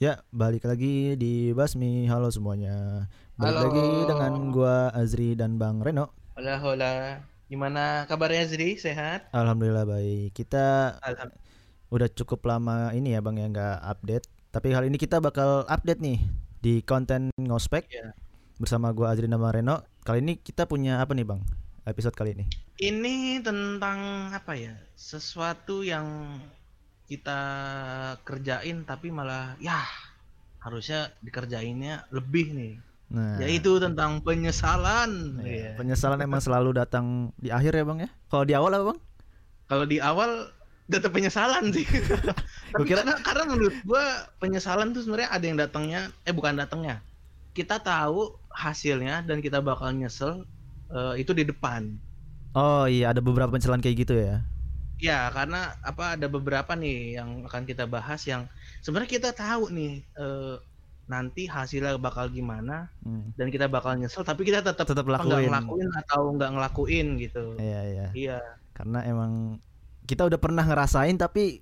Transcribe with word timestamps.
Ya, 0.00 0.24
balik 0.32 0.64
lagi 0.64 1.12
di 1.14 1.52
Basmi. 1.52 2.08
Halo 2.08 2.32
semuanya. 2.32 3.04
Balik 3.36 3.52
Halo. 3.52 3.64
lagi 3.68 3.86
dengan 4.08 4.32
gua 4.48 4.88
Azri 4.96 5.36
dan 5.36 5.60
Bang 5.60 5.84
Reno. 5.84 6.16
Hola, 6.40 6.56
hola. 6.56 6.92
Gimana 7.52 8.08
kabarnya 8.08 8.48
Zri? 8.48 8.80
Sehat? 8.80 9.28
Alhamdulillah 9.36 9.84
baik. 9.84 10.32
Kita 10.32 10.96
Alhamdulillah. 11.04 11.92
udah 11.92 12.08
cukup 12.16 12.40
lama 12.48 12.94
ini 12.96 13.12
ya 13.12 13.20
Bang 13.20 13.36
ya 13.36 13.44
nggak 13.44 13.76
update. 13.84 14.24
Tapi 14.48 14.72
kali 14.72 14.88
ini 14.88 14.96
kita 14.96 15.20
bakal 15.20 15.68
update 15.68 16.00
nih 16.00 16.18
di 16.64 16.80
konten 16.80 17.28
ngospek 17.36 17.84
Iya. 17.92 18.16
bersama 18.56 18.96
gua 18.96 19.12
Azri 19.12 19.28
dan 19.28 19.36
Bang 19.36 19.52
Reno. 19.52 19.84
Kali 20.00 20.24
ini 20.24 20.40
kita 20.40 20.64
punya 20.64 21.04
apa 21.04 21.12
nih 21.12 21.28
Bang? 21.28 21.44
Episode 21.84 22.16
kali 22.16 22.32
ini. 22.32 22.48
Ini 22.80 23.44
tentang 23.44 24.32
apa 24.32 24.56
ya? 24.56 24.72
Sesuatu 24.96 25.84
yang 25.84 26.40
kita 27.10 27.40
kerjain 28.22 28.86
tapi 28.86 29.10
malah 29.10 29.58
ya 29.58 29.82
harusnya 30.62 31.10
dikerjainnya 31.18 32.06
lebih 32.14 32.54
nih. 32.54 32.74
Nah, 33.10 33.42
Yaitu 33.42 33.82
tentang 33.82 34.22
penyesalan. 34.22 35.42
Iya. 35.42 35.74
penyesalan 35.74 36.22
emang 36.22 36.38
selalu 36.38 36.78
datang 36.78 37.34
di 37.34 37.50
akhir 37.50 37.74
ya 37.74 37.82
Bang 37.82 37.98
ya. 37.98 38.10
Kalau 38.30 38.46
di 38.46 38.54
awal 38.54 38.78
apa 38.78 38.84
Bang? 38.94 38.98
Kalau 39.66 39.84
di 39.90 39.98
awal 39.98 40.54
tetap 40.86 41.10
penyesalan 41.10 41.74
sih. 41.74 41.82
Tapi 42.70 42.86
kira- 42.86 43.02
karena 43.02 43.18
karena 43.18 43.44
menurut 43.50 43.74
gua 43.82 44.30
penyesalan 44.38 44.94
tuh 44.94 45.02
sebenarnya 45.02 45.30
ada 45.34 45.44
yang 45.44 45.58
datangnya 45.58 46.00
eh 46.22 46.30
bukan 46.30 46.54
datangnya. 46.54 47.02
Kita 47.50 47.82
tahu 47.82 48.38
hasilnya 48.54 49.26
dan 49.26 49.42
kita 49.42 49.58
bakal 49.58 49.90
nyesel 49.90 50.46
eh, 50.94 51.18
itu 51.18 51.34
di 51.34 51.42
depan. 51.42 51.90
Oh 52.54 52.86
iya, 52.86 53.10
ada 53.10 53.18
beberapa 53.18 53.50
penyesalan 53.50 53.82
kayak 53.82 54.06
gitu 54.06 54.14
ya. 54.14 54.46
Ya, 55.00 55.26
karena 55.28 55.72
apa 55.80 56.14
ada 56.14 56.26
beberapa 56.26 56.72
nih 56.72 57.16
yang 57.16 57.44
akan 57.44 57.64
kita 57.64 57.84
bahas 57.84 58.20
yang 58.24 58.44
sebenarnya 58.80 59.10
kita 59.10 59.30
tahu 59.32 59.68
nih 59.68 60.04
eh, 60.04 60.56
nanti 61.06 61.42
hasilnya 61.44 61.96
bakal 61.96 62.28
gimana 62.28 62.86
Hmm. 63.02 63.34
dan 63.34 63.48
kita 63.48 63.66
bakal 63.66 63.96
nyesel 63.96 64.22
tapi 64.22 64.44
kita 64.44 64.60
tetap 64.60 64.84
Tetap 64.84 65.02
lakuin. 65.02 65.48
ngelakuin 65.48 65.90
atau 65.96 66.30
nggak 66.30 66.50
ngelakuin 66.52 67.06
gitu. 67.18 67.44
Iya 67.56 67.80
iya. 67.84 68.06
Iya. 68.12 68.38
karena 68.70 69.04
emang 69.04 69.60
kita 70.04 70.24
udah 70.24 70.36
pernah 70.36 70.62
ngerasain 70.62 71.12
tapi 71.14 71.60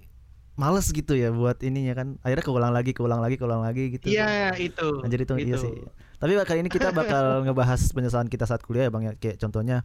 males 0.54 0.86
gitu 0.88 1.14
ya 1.14 1.30
buat 1.30 1.58
ininya 1.60 1.94
kan 1.94 2.08
akhirnya 2.20 2.44
keulang 2.44 2.70
lagi 2.70 2.90
keulang 2.92 3.18
lagi 3.18 3.34
keulang 3.34 3.62
lagi 3.62 3.90
gitu 3.90 4.06
Iya, 4.06 4.54
itu. 4.54 5.02
Anjir 5.02 5.22
itu 5.22 5.34
iya 5.36 5.54
Itu. 5.54 5.62
sih 5.62 5.74
tapi 6.18 6.34
kali 6.36 6.58
ini 6.60 6.68
kita 6.68 6.90
bakal 6.90 7.24
ngebahas 7.46 7.78
penyesalan 7.90 8.26
kita 8.26 8.42
saat 8.42 8.62
kuliah 8.62 8.86
ya 8.86 8.92
bang 8.92 9.02
ya 9.06 9.12
kayak 9.14 9.38
contohnya 9.38 9.82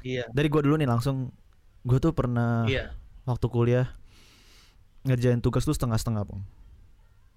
Iya. 0.00 0.28
dari 0.28 0.48
gua 0.48 0.60
dulu 0.60 0.74
nih 0.76 0.88
langsung 0.88 1.28
gua 1.84 1.98
tuh 2.00 2.12
pernah 2.16 2.64
Iya. 2.64 2.90
waktu 3.24 3.46
kuliah 3.46 3.86
ngerjain 5.04 5.38
tugas 5.38 5.62
tuh 5.62 5.76
setengah-setengah 5.76 6.24
bang 6.24 6.40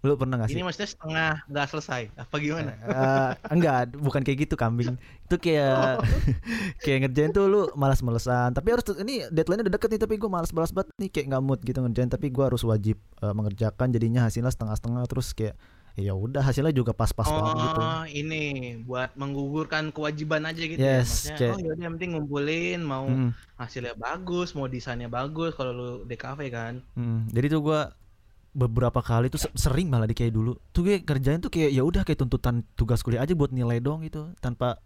lu 0.06 0.14
pernah 0.14 0.38
gak 0.38 0.54
sih 0.54 0.56
Ini 0.56 0.64
maksudnya 0.64 0.90
setengah 0.94 1.32
nggak 1.50 1.68
selesai. 1.74 2.02
Apa 2.22 2.38
gimana? 2.38 2.70
Eh, 2.86 3.32
enggak, 3.50 3.98
bukan 3.98 4.22
kayak 4.22 4.46
gitu 4.46 4.54
kambing. 4.54 4.94
Itu 5.26 5.42
kayak 5.42 6.06
kayak 6.86 6.98
ngerjain 7.10 7.34
tuh 7.34 7.50
lu 7.50 7.62
malas-malesan. 7.74 8.54
Tapi 8.54 8.68
harus 8.72 8.86
ini 9.02 9.26
deadline 9.34 9.66
udah 9.66 9.74
deket 9.74 9.90
nih 9.98 10.02
tapi 10.06 10.22
gue 10.22 10.30
malas 10.30 10.54
balas 10.54 10.70
banget 10.70 10.94
nih 11.02 11.10
kayak 11.10 11.26
nggak 11.34 11.44
mood 11.44 11.60
gitu 11.66 11.82
ngerjain 11.82 12.14
tapi 12.14 12.30
gue 12.30 12.44
harus 12.46 12.62
wajib 12.62 13.02
eh, 13.20 13.34
mengerjakan 13.34 13.90
jadinya 13.90 14.30
hasilnya 14.30 14.54
setengah-setengah 14.54 15.02
terus 15.10 15.34
kayak 15.34 15.58
ya 16.06 16.14
udah 16.26 16.42
hasilnya 16.48 16.74
juga 16.80 16.92
pas-pas 17.00 17.30
banget 17.36 17.54
gitu. 17.66 17.82
Oh, 17.88 18.02
ini 18.20 18.36
buat 18.88 19.10
menggugurkan 19.22 19.84
kewajiban 19.96 20.44
aja 20.50 20.62
gitu 20.74 20.86
Yes, 20.86 20.94
ya. 20.94 21.04
Maksudnya, 21.10 21.38
oh 21.52 21.58
yaudah 21.64 21.84
yang 21.86 21.94
penting 21.98 22.12
ngumpulin 22.16 22.80
mau 22.92 23.08
Hmm, 23.08 23.30
hasilnya 23.62 23.94
bagus, 24.06 24.48
mau 24.58 24.68
desainnya 24.74 25.10
bagus 25.18 25.52
kalau 25.58 25.72
lu 25.80 25.86
DKV 26.10 26.42
kan. 26.58 26.74
hmm. 26.96 27.32
Jadi 27.34 27.48
tuh 27.54 27.62
gue 27.64 27.80
beberapa 28.58 29.02
kali 29.06 29.30
tuh 29.30 29.42
se- 29.42 29.54
sering 29.56 29.88
malah 29.94 30.10
di 30.10 30.18
kayak 30.18 30.34
dulu 30.34 30.58
tuh 30.74 30.82
gue 30.88 30.96
kerjain 31.06 31.38
tuh 31.44 31.54
kayak 31.54 31.72
ya 31.78 31.84
udah 31.86 32.02
kayak 32.08 32.20
tuntutan 32.26 32.66
tugas 32.74 33.06
kuliah 33.06 33.22
aja 33.22 33.38
buat 33.38 33.54
nilai 33.54 33.78
dong 33.84 34.02
gitu 34.08 34.34
tanpa 34.42 34.82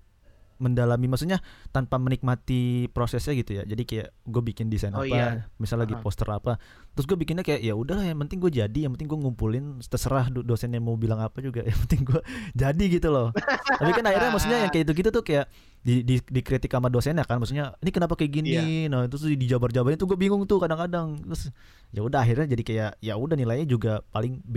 mendalami 0.61 1.09
maksudnya 1.09 1.41
tanpa 1.67 1.97
menikmati 1.97 2.61
prosesnya 2.87 3.33
gitu 3.33 3.57
ya 3.57 3.63
jadi 3.63 3.81
kayak 3.81 4.07
gue 4.21 4.41
bikin 4.45 4.69
desain 4.69 4.93
Oh, 4.93 5.01
apa 5.01 5.09
iya. 5.09 5.49
misal 5.57 5.75
lagi 5.75 5.91
Ah. 5.91 5.99
poster 5.99 6.27
apa 6.27 6.61
terus 6.91 7.03
gue 7.03 7.15
bikinnya 7.15 7.41
kayak 7.41 7.59
ya 7.59 7.73
udah 7.73 7.97
yang 7.99 8.19
penting 8.19 8.37
gue 8.37 8.51
jadi 8.53 8.79
yang 8.79 8.93
penting 8.93 9.07
gue 9.07 9.17
ngumpulin 9.17 9.65
terserah 9.81 10.29
do- 10.29 10.43
dosennya 10.43 10.77
mau 10.77 10.93
bilang 10.93 11.17
apa 11.17 11.39
juga 11.39 11.63
yang 11.63 11.79
penting 11.81 12.05
gue 12.05 12.21
jadi 12.61 12.83
gitu 12.87 13.09
loh 13.09 13.33
tapi 13.73 13.91
kan 13.91 14.05
akhirnya 14.05 14.29
maksudnya 14.29 14.57
yang 14.59 14.69
kayak 14.69 14.85
gitu 14.85 14.93
gitu 14.95 15.09
tuh 15.11 15.23
kayak 15.23 15.45
di, 15.81 16.05
di 16.05 16.21
dikritik 16.21 16.69
sama 16.69 16.87
dosennya 16.87 17.25
kan 17.25 17.41
maksudnya 17.41 17.73
ini 17.79 17.89
kenapa 17.89 18.13
kayak 18.13 18.31
gini 18.31 18.85
nah 18.85 19.03
itu 19.03 19.17
tuh 19.17 19.33
dijabar-jabarin 19.33 19.97
tuh 19.97 20.05
gue 20.05 20.15
bingung 20.15 20.45
tuh 20.45 20.61
kadang-kadang 20.61 21.17
terus 21.17 21.49
ya 21.89 21.99
udah 21.99 22.21
akhirnya 22.21 22.45
jadi 22.47 22.63
kayak 22.63 22.91
ya 22.99 23.13
udah 23.15 23.33
nilainya 23.33 23.65
juga 23.65 24.05
paling 24.07 24.37
B 24.43 24.55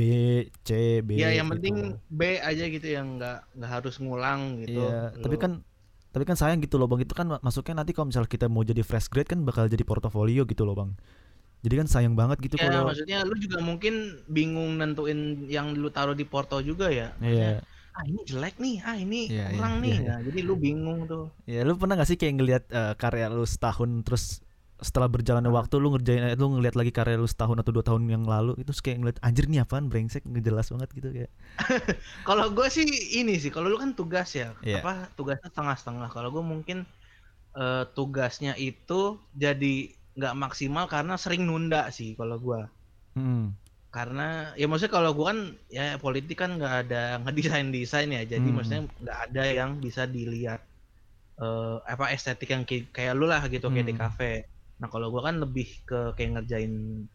C 0.60 1.00
B 1.00 1.16
Ya 1.16 1.32
yang 1.32 1.48
gitu. 1.48 1.54
penting 1.56 1.74
B 2.06 2.20
aja 2.36 2.64
gitu 2.66 2.84
yang 2.84 3.16
nggak 3.16 3.40
nggak 3.54 3.70
harus 3.72 3.96
ngulang 3.96 4.62
gitu. 4.62 4.78
Iya, 4.78 5.14
Lu- 5.14 5.22
tapi 5.22 5.36
kan 5.36 5.52
tapi 6.14 6.24
kan 6.28 6.36
sayang 6.38 6.62
gitu 6.62 6.78
loh 6.78 6.86
bang 6.86 7.02
itu 7.02 7.10
kan 7.18 7.26
masuknya 7.42 7.82
nanti 7.82 7.90
kalau 7.90 8.06
misalnya 8.08 8.30
kita 8.30 8.46
mau 8.46 8.62
jadi 8.62 8.86
fresh 8.86 9.10
grade 9.10 9.26
kan 9.26 9.42
bakal 9.42 9.66
jadi 9.66 9.82
portofolio 9.82 10.46
gitu 10.46 10.62
loh 10.62 10.78
bang 10.78 10.90
jadi 11.64 11.74
kan 11.80 11.88
sayang 11.88 12.14
banget 12.14 12.38
gitu 12.44 12.54
ya 12.60 12.68
kalau 12.68 12.92
maksudnya 12.92 13.18
lu 13.24 13.34
juga 13.40 13.58
mungkin 13.64 13.94
bingung 14.28 14.76
nentuin 14.76 15.48
yang 15.48 15.72
lu 15.72 15.88
taruh 15.88 16.12
di 16.12 16.28
porto 16.28 16.60
juga 16.60 16.92
ya. 16.92 17.16
Iya, 17.24 17.64
Ah 17.96 18.04
ini 18.04 18.20
jelek 18.26 18.58
nih, 18.60 18.76
ah 18.84 18.96
ini 19.00 19.30
Iya, 19.32 19.44
kurang 19.56 19.74
iya, 19.80 19.82
nih. 19.86 19.96
iya. 19.96 20.08
Nah, 20.12 20.20
jadi 20.28 20.40
lu 20.44 20.54
bingung 20.60 20.98
tuh. 21.08 21.24
ya 21.48 21.64
lu 21.64 21.72
pernah 21.80 21.94
gak 21.96 22.08
sih 22.10 22.18
kayak 22.20 22.34
ngelihat 22.36 22.64
eh, 22.68 22.92
karya 23.00 23.26
lu 23.32 23.48
setahun 23.48 23.90
terus 24.04 24.43
setelah 24.82 25.06
berjalannya 25.06 25.48
Ah. 25.48 25.56
waktu 25.62 25.74
lu 25.78 25.94
ngerjain 25.94 26.22
eh, 26.24 26.34
lu 26.34 26.58
ngeliat 26.58 26.74
lagi 26.74 26.90
karya 26.90 27.14
lu 27.14 27.26
setahun 27.26 27.56
atau 27.58 27.70
dua 27.70 27.82
tahun 27.82 28.10
yang 28.10 28.24
lalu 28.26 28.58
itu 28.58 28.74
kayak 28.74 28.98
ngeliat 29.00 29.18
anjir 29.22 29.46
nih 29.46 29.62
apaan 29.62 29.86
brengsek 29.86 30.26
ngejelas 30.26 30.70
banget 30.74 30.88
gitu 30.92 31.08
kayak 31.10 31.30
Kalau 32.28 32.50
gue 32.50 32.66
sih 32.68 32.84
ini 33.14 33.38
sih, 33.38 33.48
kalau 33.48 33.70
lu 33.70 33.78
kan 33.78 33.94
tugas 33.94 34.34
ya, 34.34 34.52
Iya. 34.60 34.82
apa 34.82 35.08
tugasnya 35.14 35.48
setengah-setengah. 35.52 36.08
Kalau 36.10 36.28
gue 36.30 36.42
mungkin 36.42 36.78
eh, 37.54 37.84
tugasnya 37.94 38.54
itu 38.56 39.00
jadi 39.32 39.74
nggak 40.14 40.34
maksimal 40.36 40.86
karena 40.86 41.14
sering 41.14 41.42
nunda 41.44 41.90
sih 41.90 42.14
kalau 42.14 42.38
gua. 42.38 42.70
hmm. 43.14 43.54
karena 43.90 44.50
ya 44.54 44.66
maksudnya 44.66 44.90
kalau 44.90 45.14
gua 45.14 45.30
kan 45.30 45.40
ya 45.70 45.94
politik 45.98 46.34
kan 46.34 46.58
nggak 46.58 46.74
ada 46.86 47.22
ngedesain 47.22 47.70
desain 47.74 48.10
ya 48.10 48.22
jadi 48.22 48.42
Hmm. 48.42 48.54
maksudnya 48.58 48.82
nggak 48.90 49.18
ada 49.30 49.42
yang 49.48 49.70
bisa 49.78 50.02
dilihat 50.04 50.62
eh 51.36 51.76
apa 51.84 52.10
estetik 52.10 52.50
yang 52.50 52.62
kayak, 52.62 52.90
kayak 52.90 53.14
lu 53.14 53.26
lah 53.26 53.42
gitu 53.46 53.66
kayak 53.70 53.86
di 53.86 53.94
Hmm. 53.94 54.02
kafe 54.02 54.32
nah 54.80 54.88
kalau 54.92 55.06
gua 55.14 55.22
kan 55.30 55.36
lebih 55.44 55.68
ke 55.88 55.98
kayak 56.18 56.30
ngerjain 56.40 56.72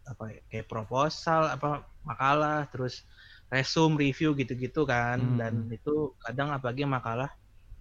apa 0.07 0.23
ya, 0.33 0.39
kayak 0.51 0.67
proposal 0.71 1.41
apa 1.51 1.83
makalah 2.07 2.65
terus 2.71 3.03
resume 3.51 3.97
review 3.99 4.31
gitu-gitu 4.37 4.85
kan 4.87 5.17
Hmm. 5.19 5.37
dan 5.39 5.53
itu 5.73 6.15
kadang 6.23 6.49
apalagi 6.55 6.83
makalah 6.87 7.29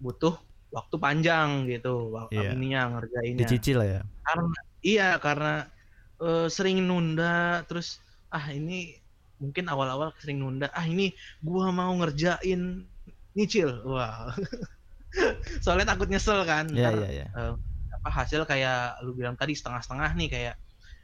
butuh 0.01 0.35
waktu 0.69 0.95
panjang 1.01 1.49
gitu 1.71 2.13
waktu 2.13 2.41
Iya. 2.45 2.51
ininya 2.55 2.81
ngerjainnya 2.97 3.41
dicicil 3.47 3.75
lah 3.81 3.87
ya 3.89 4.01
karena 4.27 4.55
iya 4.85 5.07
karena 5.17 5.51
eh, 6.21 6.47
sering 6.51 6.77
nunda 6.85 7.63
terus 7.67 7.97
ah 8.35 8.45
ini 8.53 8.99
mungkin 9.41 9.65
awal-awal 9.71 10.11
sering 10.19 10.43
nunda 10.43 10.67
ah 10.75 10.85
ini 10.85 11.15
gua 11.41 11.71
mau 11.71 11.91
ngerjain 11.99 12.61
nyicil 13.37 13.69
wah 13.87 14.35
soalnya 15.63 15.95
takut 15.95 16.07
nyesel 16.11 16.43
kan 16.45 16.65
Iya, 16.69 16.89
Ntar, 16.89 16.93
iya, 16.99 17.09
iya. 17.09 17.27
eh, 17.39 17.53
apa 17.99 18.09
hasil 18.23 18.47
kayak 18.47 19.03
lu 19.03 19.11
bilang 19.11 19.35
tadi 19.35 19.51
setengah-setengah 19.59 20.15
nih 20.15 20.29
kayak 20.31 20.55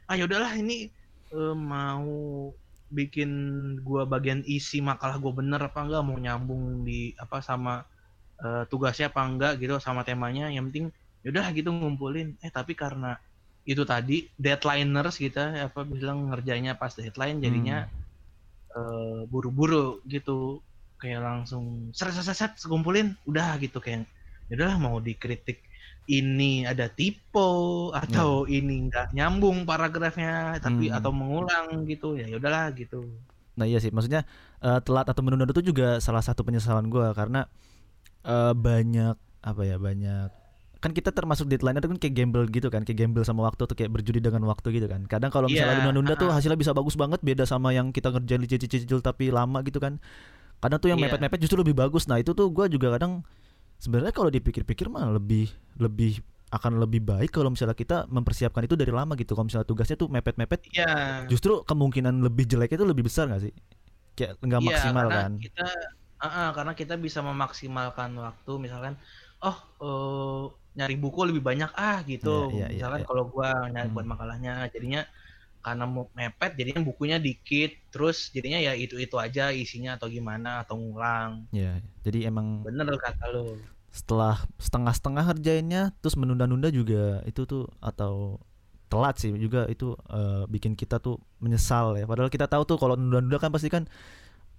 ah 0.08 0.16
yaudahlah 0.16 0.56
ini 0.56 0.88
eh, 1.36 1.54
mau 1.56 2.08
bikin 2.88 3.30
gua 3.84 4.08
bagian 4.08 4.40
isi 4.46 4.80
makalah 4.80 5.20
gua 5.20 5.36
bener 5.36 5.60
apa 5.60 5.84
enggak 5.84 6.02
mau 6.06 6.16
nyambung 6.16 6.88
di 6.88 7.12
apa 7.20 7.44
sama 7.44 7.84
eh, 8.40 8.64
tugasnya 8.72 9.12
apa 9.12 9.20
enggak 9.28 9.52
gitu 9.60 9.76
sama 9.82 10.02
temanya. 10.08 10.48
Yang 10.48 10.64
penting 10.72 10.86
yaudah 11.26 11.46
gitu 11.52 11.68
ngumpulin. 11.74 12.40
Eh 12.40 12.48
tapi 12.48 12.72
karena 12.72 13.20
itu 13.66 13.82
tadi 13.84 14.30
deadlineers 14.40 15.18
gitu 15.20 15.36
ya, 15.36 15.68
apa 15.68 15.82
bilang 15.84 16.30
ngerjainnya 16.32 16.78
pas 16.80 16.94
deadline 16.96 17.44
jadinya 17.44 17.84
eh, 18.72 19.20
buru-buru 19.28 20.00
gitu. 20.08 20.64
Kayak 20.96 21.28
langsung 21.28 21.92
set, 21.92 22.08
set 22.16 22.56
ngumpulin 22.64 23.12
udah 23.28 23.60
gitu 23.60 23.84
kayak 23.84 24.08
yaudahlah 24.48 24.80
mau 24.80 24.96
dikritik 24.96 25.60
ini 26.06 26.64
ada 26.64 26.86
typo 26.88 27.48
atau 27.94 28.46
ini 28.46 28.86
nggak 28.88 29.12
nyambung 29.12 29.66
paragrafnya 29.66 30.56
tapi 30.58 30.88
Hmm. 30.88 30.96
atau 30.98 31.10
mengulang 31.10 31.82
gitu 31.84 32.14
ya 32.14 32.26
yaudahlah 32.30 32.70
gitu 32.74 33.02
Nah 33.56 33.64
iya 33.64 33.80
sih, 33.80 33.88
maksudnya 33.88 34.28
eh, 34.60 34.80
telat 34.84 35.08
atau 35.08 35.24
menunda 35.24 35.48
itu 35.48 35.64
juga 35.64 35.96
salah 35.98 36.20
satu 36.20 36.44
penyesalan 36.44 36.92
gua 36.92 37.16
karena 37.16 37.48
eh, 38.24 38.52
banyak 38.52 39.16
apa 39.42 39.62
ya 39.64 39.76
banyak 39.78 40.28
kan 40.76 40.92
kita 40.92 41.10
termasuk 41.10 41.48
deadline 41.50 41.80
itu 41.80 41.88
kan 41.88 41.98
kayak 41.98 42.14
gamble 42.14 42.46
gitu 42.52 42.68
kan, 42.70 42.84
kayak 42.86 42.98
gamble 43.08 43.24
sama 43.26 43.48
waktu 43.48 43.64
tuh 43.66 43.74
kayak 43.74 43.90
berjudi 43.90 44.20
dengan 44.22 44.44
waktu 44.46 44.70
gitu 44.76 44.86
kan. 44.86 45.02
Kadang 45.08 45.32
kalau 45.34 45.48
misalnya 45.50 45.74
Iya, 45.74 45.82
nunda-nunda 45.82 46.14
tuh 46.14 46.30
hasilnya 46.30 46.54
bisa 46.54 46.70
bagus 46.76 46.94
banget 46.94 47.18
beda 47.24 47.42
sama 47.48 47.72
yang 47.74 47.90
kita 47.90 48.12
ngerjain 48.12 48.44
cicil-cicil 48.46 49.00
tapi 49.02 49.32
lama 49.34 49.64
gitu 49.66 49.80
kan. 49.82 49.98
Kadang 50.60 50.78
tuh 50.78 50.88
yang 50.92 51.00
Iya. 51.00 51.10
mepet-mepet 51.10 51.38
justru 51.42 51.58
lebih 51.64 51.74
bagus. 51.74 52.06
Nah 52.06 52.20
itu 52.20 52.36
tuh 52.36 52.46
gua 52.52 52.68
juga 52.68 52.92
kadang 52.94 53.24
sebenarnya 53.82 54.12
kalau 54.16 54.30
dipikir-pikir 54.32 54.88
mah 54.92 55.08
lebih 55.16 55.50
lebih 55.80 56.20
akan 56.54 56.78
lebih 56.82 57.02
baik 57.04 57.30
kalau 57.34 57.50
misalnya 57.52 57.74
kita 57.76 58.06
mempersiapkan 58.08 58.64
itu 58.66 58.74
dari 58.78 58.92
lama 58.94 59.14
gitu. 59.18 59.34
Kalau 59.36 59.46
misalnya 59.50 59.68
tugasnya 59.68 59.96
tuh 59.98 60.08
mepet-mepet, 60.12 60.62
Iya. 60.72 60.86
justru 61.30 61.62
kemungkinan 61.66 62.22
lebih 62.26 62.46
jelek 62.50 62.76
itu 62.78 62.84
lebih 62.88 63.06
besar 63.08 63.28
gak 63.32 63.42
sih? 63.50 63.54
kayak 64.16 64.40
nggak 64.44 64.62
Iya, 64.62 64.74
maksimal 64.74 65.06
karena 65.08 65.16
kan 65.16 65.32
kita 65.42 65.62
heeh, 66.22 66.46
karena 66.56 66.72
kita 66.80 66.94
bisa 67.04 67.20
memaksimalkan 67.28 68.10
waktu 68.24 68.50
misalkan, 68.64 68.94
oh, 69.44 69.56
eee, 69.84 70.42
nyari 70.76 70.94
buku 71.02 71.20
lebih 71.28 71.42
banyak 71.48 71.70
ah 71.82 71.96
gitu. 72.10 72.28
Iya 72.28 72.42
iya 72.52 72.68
Misalkan 72.72 73.00
iya. 73.00 73.06
kalau 73.08 73.22
gua 73.32 73.48
nyari 73.72 73.88
buat 73.94 74.06
Mhm. 74.06 74.12
makalahnya, 74.12 74.50
jadinya 74.74 75.00
karena 75.66 75.84
mau 75.94 76.04
mepet 76.18 76.50
jadinya 76.58 76.82
bukunya 76.88 77.16
dikit, 77.18 77.70
terus 77.92 78.16
jadinya 78.34 78.58
ya 78.66 78.72
itu-itu 78.84 79.16
aja 79.26 79.44
isinya 79.62 79.90
atau 79.98 80.06
gimana, 80.16 80.62
atau 80.62 80.74
ngulang. 80.78 81.32
Iya, 81.50 81.82
jadi 82.06 82.18
emang 82.30 82.46
Bener 82.64 82.86
kata 83.06 83.24
lu. 83.34 83.44
setelah 83.90 84.36
setengah-setengah 84.60 85.24
ngerjainnya 85.32 85.82
terus 86.00 86.14
menunda-nunda 86.20 86.68
juga 86.70 87.24
itu 87.24 87.42
tuh 87.52 87.64
atau 87.80 88.36
telat 88.92 89.16
sih 89.18 89.32
juga 89.44 89.66
itu 89.66 89.86
eh, 90.18 90.42
bikin 90.54 90.72
kita 90.80 90.96
tuh 91.02 91.16
menyesal 91.42 91.98
ya. 91.98 92.04
Padahal 92.10 92.30
kita 92.30 92.46
tahu 92.46 92.62
tuh 92.70 92.76
kalau 92.82 92.94
nunda-nunda 93.00 93.38
kan 93.42 93.50
pasti 93.54 93.68
kan 93.74 93.84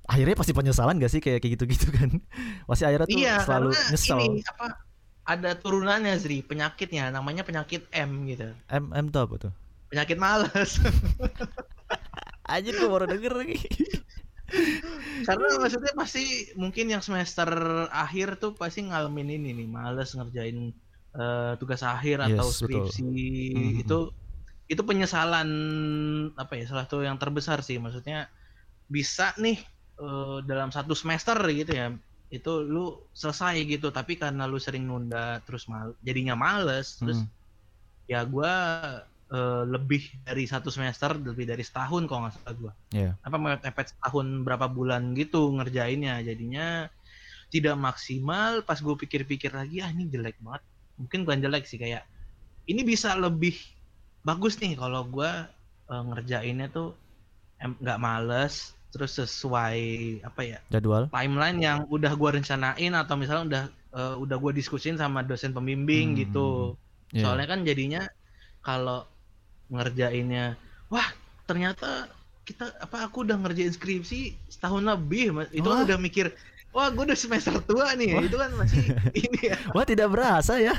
akhirnya 0.07 0.35
pasti 0.39 0.53
penyesalan 0.57 0.99
gak 1.03 1.11
sih 1.13 1.21
kayak 1.23 1.39
kayak 1.43 1.53
gitu-gitu 1.59 1.87
kan. 1.91 2.09
Pasti 2.69 2.83
akhirnya 2.87 3.07
tuh 3.11 3.21
Iya, 3.21 3.35
selalu 3.39 3.69
nyesel. 3.91 4.21
ini 4.23 4.39
apa, 4.51 4.65
ada 5.27 5.51
turunannya 5.59 6.15
Zri, 6.23 6.39
penyakitnya 6.43 7.11
namanya 7.11 7.43
penyakit 7.47 7.81
M 7.91 8.11
gitu. 8.31 8.47
M 8.71 8.85
M 8.95 9.05
tuh 9.11 9.21
apa 9.27 9.35
tuh? 9.43 9.53
Penyakit 9.87 10.17
males. 10.19 10.71
Anjir 12.51 12.75
gue 12.75 12.87
baru 12.87 13.07
denger 13.07 13.33
lagi. 13.35 13.59
Karena 15.27 15.59
maksudnya 15.59 15.91
pasti 15.91 16.23
mungkin 16.55 16.87
yang 16.87 17.03
semester 17.03 17.47
akhir 17.91 18.39
tuh 18.39 18.55
pasti 18.55 18.87
ngalamin 18.87 19.35
ini 19.35 19.51
nih, 19.51 19.67
males 19.67 20.15
ngerjain 20.15 20.71
eh, 21.17 21.53
tugas 21.59 21.83
akhir 21.83 22.23
atau 22.23 22.47
Yes, 22.47 22.63
betul. 22.63 22.87
skripsi. 22.87 23.03
Mhm. 23.51 23.83
Itu 23.83 23.99
itu 24.67 24.81
penyesalan 24.83 25.49
apa 26.35 26.53
ya, 26.59 26.67
salah 26.67 26.87
satu 26.87 27.03
yang 27.03 27.19
terbesar 27.19 27.59
sih. 27.63 27.75
Maksudnya 27.79 28.31
bisa 28.87 29.35
nih 29.39 29.59
eh, 29.99 30.37
dalam 30.47 30.71
satu 30.71 30.95
semester 30.95 31.35
gitu 31.51 31.75
ya, 31.75 31.91
itu 32.31 32.51
lu 32.63 33.07
selesai 33.11 33.59
gitu, 33.67 33.91
tapi 33.91 34.15
karena 34.15 34.47
lu 34.47 34.59
sering 34.59 34.87
nunda 34.87 35.43
terus 35.43 35.67
mal 35.67 35.95
jadinya 36.03 36.35
males, 36.35 36.95
terus 36.99 37.19
Hmm. 37.23 37.31
ya 38.07 38.23
gua 38.23 38.53
eh, 39.27 39.63
lebih 39.67 40.23
dari 40.23 40.43
satu 40.43 40.69
semester, 40.69 41.15
lebih 41.15 41.43
dari 41.43 41.61
setahun 41.61 42.07
kalau 42.07 42.25
nggak 42.25 42.35
salah 42.37 42.53
gua 42.55 42.73
Iya. 42.91 43.11
apa 43.19 43.35
mepet 43.37 43.87
setahun 43.91 44.27
berapa 44.41 44.67
bulan 44.67 45.11
gitu 45.13 45.51
ngerjainnya 45.53 46.21
jadinya 46.21 46.87
tidak 47.47 47.75
maksimal 47.75 48.59
pas 48.61 48.75
gue 48.75 48.95
pikir-pikir 48.97 49.55
lagi 49.55 49.79
ah 49.79 49.87
ini 49.87 50.07
jelek 50.07 50.35
banget 50.43 50.63
mungkin 50.99 51.19
bukan 51.23 51.39
jelek 51.39 51.63
sih 51.63 51.79
kayak 51.79 52.03
ini 52.67 52.83
bisa 52.83 53.15
lebih 53.15 53.55
bagus 54.21 54.59
nih 54.59 54.75
kalau 54.75 55.07
gue 55.07 55.31
ngerjainnya 55.87 56.67
tuh 56.67 56.91
nggak 57.57 57.99
males 57.99 58.75
terus 58.91 59.15
sesuai 59.15 59.79
apa 60.23 60.41
ya 60.43 60.59
Jadwal. 60.67 61.07
timeline 61.07 61.59
yang 61.59 61.79
udah 61.87 62.11
gue 62.11 62.29
rencanain 62.35 62.91
atau 62.91 63.15
misalnya 63.15 63.43
udah 63.47 63.63
eh, 63.95 64.15
udah 64.19 64.37
gue 64.37 64.51
diskusin 64.53 64.95
sama 64.95 65.23
dosen 65.23 65.51
pembimbing 65.51 66.15
Hmm. 66.15 66.19
gitu 66.19 66.49
Iya. 67.15 67.23
soalnya 67.23 67.47
kan 67.47 67.59
jadinya 67.63 68.03
kalau 68.59 69.07
ngerjainnya 69.67 70.55
wah 70.87 71.07
ternyata 71.43 72.07
kita 72.43 72.71
apa 72.79 73.07
aku 73.07 73.27
udah 73.27 73.35
ngerjain 73.35 73.71
skripsi 73.71 74.35
setahun 74.47 74.79
lebih 74.81 75.35
Mas. 75.35 75.51
itu 75.51 75.67
Wah. 75.67 75.83
kan 75.83 75.87
udah 75.87 75.99
mikir 75.99 76.31
wah 76.71 76.87
gue 76.87 77.03
udah 77.03 77.19
semester 77.19 77.59
tua 77.61 77.91
nih 77.93 78.15
Wah. 78.15 78.23
itu 78.23 78.37
kan 78.37 78.51
masih 78.55 78.83
ini 79.27 79.39
ya 79.51 79.57
Wah 79.71 79.83
tidak 79.83 80.07
berasa 80.11 80.55
ya. 80.57 80.71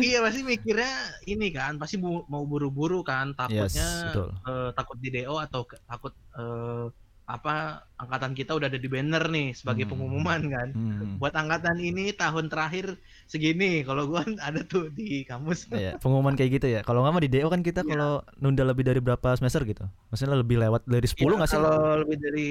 iya 0.00 0.18
pasti 0.18 0.40
mikirnya 0.42 0.92
ini 1.24 1.52
kan 1.52 1.76
pasti 1.76 1.96
bu- 1.96 2.24
mau 2.26 2.42
buru-buru 2.42 3.00
kan 3.00 3.30
Yes, 3.30 3.76
takutnya 3.76 3.88
betul. 4.08 4.28
eh, 4.42 4.70
takut 4.72 4.96
di 4.98 5.08
DO 5.12 5.36
atau 5.36 5.60
takut 5.84 6.12
eh, 6.34 6.84
apa 7.26 7.82
angkatan 7.98 8.32
kita 8.32 8.54
udah 8.54 8.70
ada 8.70 8.78
di 8.78 8.86
banner 8.86 9.26
nih 9.26 9.50
sebagai 9.50 9.82
Hmm. 9.82 9.98
pengumuman 9.98 10.40
kan 10.46 10.68
Hmm. 10.70 11.18
buat 11.18 11.34
angkatan 11.34 11.74
ini 11.76 12.14
tahun 12.14 12.46
terakhir 12.46 12.94
segini 13.26 13.82
kalau 13.82 14.06
gua 14.06 14.22
ada 14.46 14.62
tuh 14.62 14.86
di 14.88 15.26
kamus 15.26 15.66
Iya, 15.68 15.98
pengumuman 15.98 16.38
kayak 16.38 16.50
gitu 16.54 16.66
ya. 16.70 16.80
Kalau 16.80 17.02
nggak 17.02 17.12
mah 17.12 17.22
di 17.26 17.30
DO 17.34 17.50
kan 17.50 17.66
kita 17.66 17.82
Iya. 17.82 17.90
kalau 17.90 18.12
nunda 18.38 18.62
lebih 18.62 18.86
dari 18.86 19.02
berapa 19.02 19.34
semester 19.34 19.66
gitu. 19.66 19.90
Maksudnya 20.08 20.38
lebih 20.38 20.54
lewat 20.56 20.86
dari 20.86 21.02
10 21.02 21.18
Iya, 21.26 21.34
nggak 21.34 21.50
sih? 21.50 21.56
Kalau 21.58 21.74
lebih 21.98 22.16
dari 22.22 22.50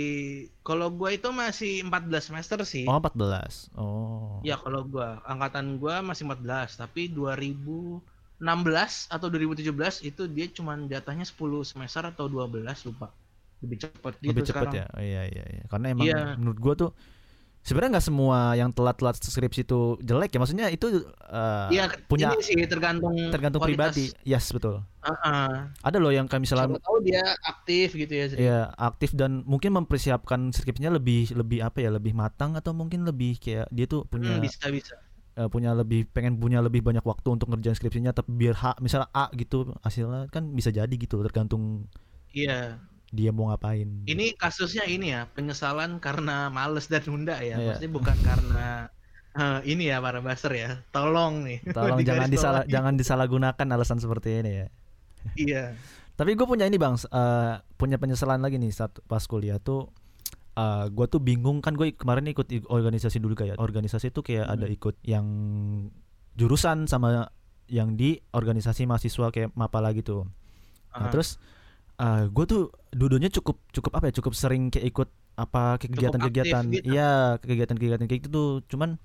kalau 0.60 0.88
gua 0.92 1.10
itu 1.10 1.30
masih 1.32 1.74
14 1.82 2.24
semester 2.28 2.60
sih. 2.68 2.84
Oh, 2.84 3.00
14. 3.00 3.72
Oh. 3.80 4.44
Ya 4.44 4.60
kalau 4.60 4.84
gua 4.84 5.24
angkatan 5.24 5.80
gua 5.80 6.04
masih 6.04 6.28
14, 6.28 6.76
tapi 6.76 7.08
2016 7.08 8.04
atau 9.08 9.32
2017 9.32 10.04
itu 10.04 10.28
dia 10.28 10.52
cuman 10.52 10.86
jatahnya 10.86 11.24
10 11.24 11.64
semester 11.64 12.04
atau 12.04 12.28
12 12.28 12.84
lupa. 12.84 13.08
Lebih 13.64 13.78
cepat 13.88 14.14
gitu 14.18 14.30
lebih 14.32 14.44
sekarang. 14.44 14.74
ya. 14.76 14.86
Oh, 14.92 15.02
iya 15.02 15.22
iya 15.28 15.44
iya. 15.48 15.64
Karena 15.68 15.86
emang 15.92 16.06
Iya. 16.08 16.36
menurut 16.36 16.60
gua 16.60 16.74
tuh 16.76 16.92
sebenarnya 17.66 17.98
nggak 17.98 18.06
semua 18.06 18.54
yang 18.54 18.70
telat-telat 18.70 19.16
skripsi 19.18 19.66
itu 19.66 19.80
jelek 20.00 20.30
ya. 20.32 20.40
Maksudnya 20.40 20.68
itu 20.70 20.86
eh, 21.10 21.68
Iya, 21.72 21.84
punya 22.06 22.36
ini 22.36 22.44
sih 22.44 22.56
tergantung 22.70 23.16
tergantung 23.34 23.64
kualitas. 23.64 23.96
pribadi. 23.96 24.06
Yes, 24.22 24.52
betul. 24.52 24.84
Heeh. 25.02 25.50
Ada 25.82 25.98
loh 25.98 26.12
yang 26.12 26.26
kayak 26.26 26.44
misalnya 26.44 26.68
Siapa 26.70 26.84
tahu 26.84 26.98
dia 27.02 27.24
aktif 27.44 27.88
gitu 27.94 28.14
ya. 28.14 28.26
Zri. 28.30 28.38
ya 28.40 28.60
aktif 28.76 29.14
dan 29.18 29.42
mungkin 29.46 29.74
mempersiapkan 29.74 30.52
skripsinya 30.52 30.94
lebih 30.94 31.34
lebih 31.34 31.64
apa 31.64 31.82
ya, 31.82 31.90
lebih 31.90 32.14
matang 32.14 32.54
atau 32.54 32.76
mungkin 32.76 33.02
lebih 33.02 33.38
kayak 33.42 33.66
dia 33.74 33.86
tuh 33.86 34.06
punya 34.06 34.38
Hmm, 34.38 34.46
bisa 34.46 34.70
bisa. 34.70 34.94
eh, 35.36 35.50
punya 35.50 35.74
lebih 35.76 36.08
pengen 36.10 36.38
punya 36.38 36.62
lebih 36.64 36.80
banyak 36.80 37.04
waktu 37.04 37.28
untuk 37.34 37.50
ngerjain 37.52 37.76
skripsinya 37.76 38.14
tapi 38.14 38.30
biar 38.32 38.56
H 38.56 38.80
misalnya 38.80 39.10
A 39.12 39.28
gitu 39.34 39.74
hasilnya 39.84 40.32
kan 40.32 40.48
bisa 40.54 40.70
jadi 40.70 40.90
gitu 40.92 41.20
tergantung 41.22 41.90
Iya. 42.32 42.80
Dia 43.12 43.30
mau 43.30 43.50
ngapain. 43.50 44.06
Ini 44.06 44.34
kasusnya 44.36 44.86
ini 44.86 45.14
ya, 45.14 45.30
penyesalan 45.32 45.98
karena 46.00 46.50
males 46.50 46.88
dan 46.88 47.04
nunda 47.06 47.38
ya. 47.40 47.58
Iya. 47.58 47.76
Maksudnya 47.76 47.92
bukan 47.92 48.18
karena 48.24 48.68
eh, 49.36 49.60
ini 49.70 49.92
ya 49.92 50.00
para 50.00 50.20
baser 50.24 50.54
ya. 50.56 50.70
Tolong 50.90 51.44
nih. 51.44 51.60
Tolong 51.76 52.00
Di 52.00 52.06
jangan 52.08 52.28
disalah 52.32 52.62
jangan 52.66 52.94
disalahgunakan 52.96 53.68
alasan 53.76 54.00
seperti 54.00 54.42
ini 54.42 54.52
ya. 54.52 54.68
Iya. 55.36 55.64
Tapi 56.16 56.32
gue 56.34 56.48
punya 56.48 56.64
ini 56.64 56.80
bang, 56.80 56.96
eh, 56.96 57.54
punya 57.76 58.00
penyesalan 58.00 58.40
lagi 58.40 58.56
nih 58.56 58.72
saat 58.72 58.96
pas 59.06 59.24
kuliah 59.26 59.60
tuh. 59.60 59.92
eh 60.56 60.88
gue 60.88 61.04
tuh 61.12 61.20
bingung 61.20 61.60
kan 61.60 61.76
gue 61.76 61.92
kemarin 61.92 62.32
ikut 62.32 62.48
organisasi 62.72 63.20
dulu 63.20 63.36
kayak 63.36 63.60
organisasi 63.60 64.08
tuh 64.16 64.24
kayak 64.24 64.48
ada 64.48 64.64
Hmm. 64.64 64.76
ikut 64.80 64.96
yang 65.04 65.28
jurusan 66.36 66.88
sama 66.88 67.28
yang 67.68 68.00
di 68.00 68.24
organisasi 68.32 68.86
mahasiswa 68.86 69.36
kayak 69.36 69.52
mapala 69.52 69.92
gitu. 69.92 70.24
Nah 70.94 71.08
Aha. 71.08 71.12
terus 71.12 71.42
eh 71.96 72.24
gue 72.28 72.46
tuh 72.46 72.62
dulunya 72.92 73.32
cukup 73.32 73.60
cukup 73.72 73.92
apa 73.96 74.12
ya 74.12 74.14
cukup 74.20 74.34
sering 74.36 74.68
kayak 74.68 74.92
ikut 74.92 75.10
apa 75.36 75.80
kegiatan-kegiatan 75.80 76.64
gitu. 76.72 76.88
iya 76.92 77.36
kegiatan-kegiatan 77.40 78.08
kayak 78.08 78.22
gitu 78.24 78.32
tuh 78.32 78.52
cuman 78.68 79.00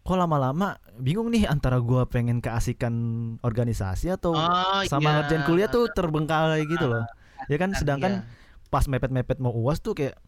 kok 0.00 0.16
lama-lama 0.16 0.74
bingung 0.98 1.30
nih 1.30 1.46
antara 1.46 1.78
gue 1.78 2.02
pengen 2.08 2.38
keasikan 2.40 2.94
organisasi 3.42 4.10
atau 4.10 4.32
Oh, 4.34 4.82
sama 4.86 5.10
iya. 5.10 5.14
ngerjain 5.22 5.42
kuliah 5.44 5.68
tuh 5.68 5.86
terbengkalai 5.90 6.66
gitu 6.66 6.86
loh 6.86 7.04
ya 7.52 7.56
kan 7.58 7.70
Kan, 7.70 7.78
sedangkan 7.78 8.12
iya. 8.22 8.68
pas 8.70 8.86
mepet-mepet 8.86 9.38
mau 9.38 9.54
uas 9.54 9.78
tuh 9.78 9.94
kayak 9.94 10.18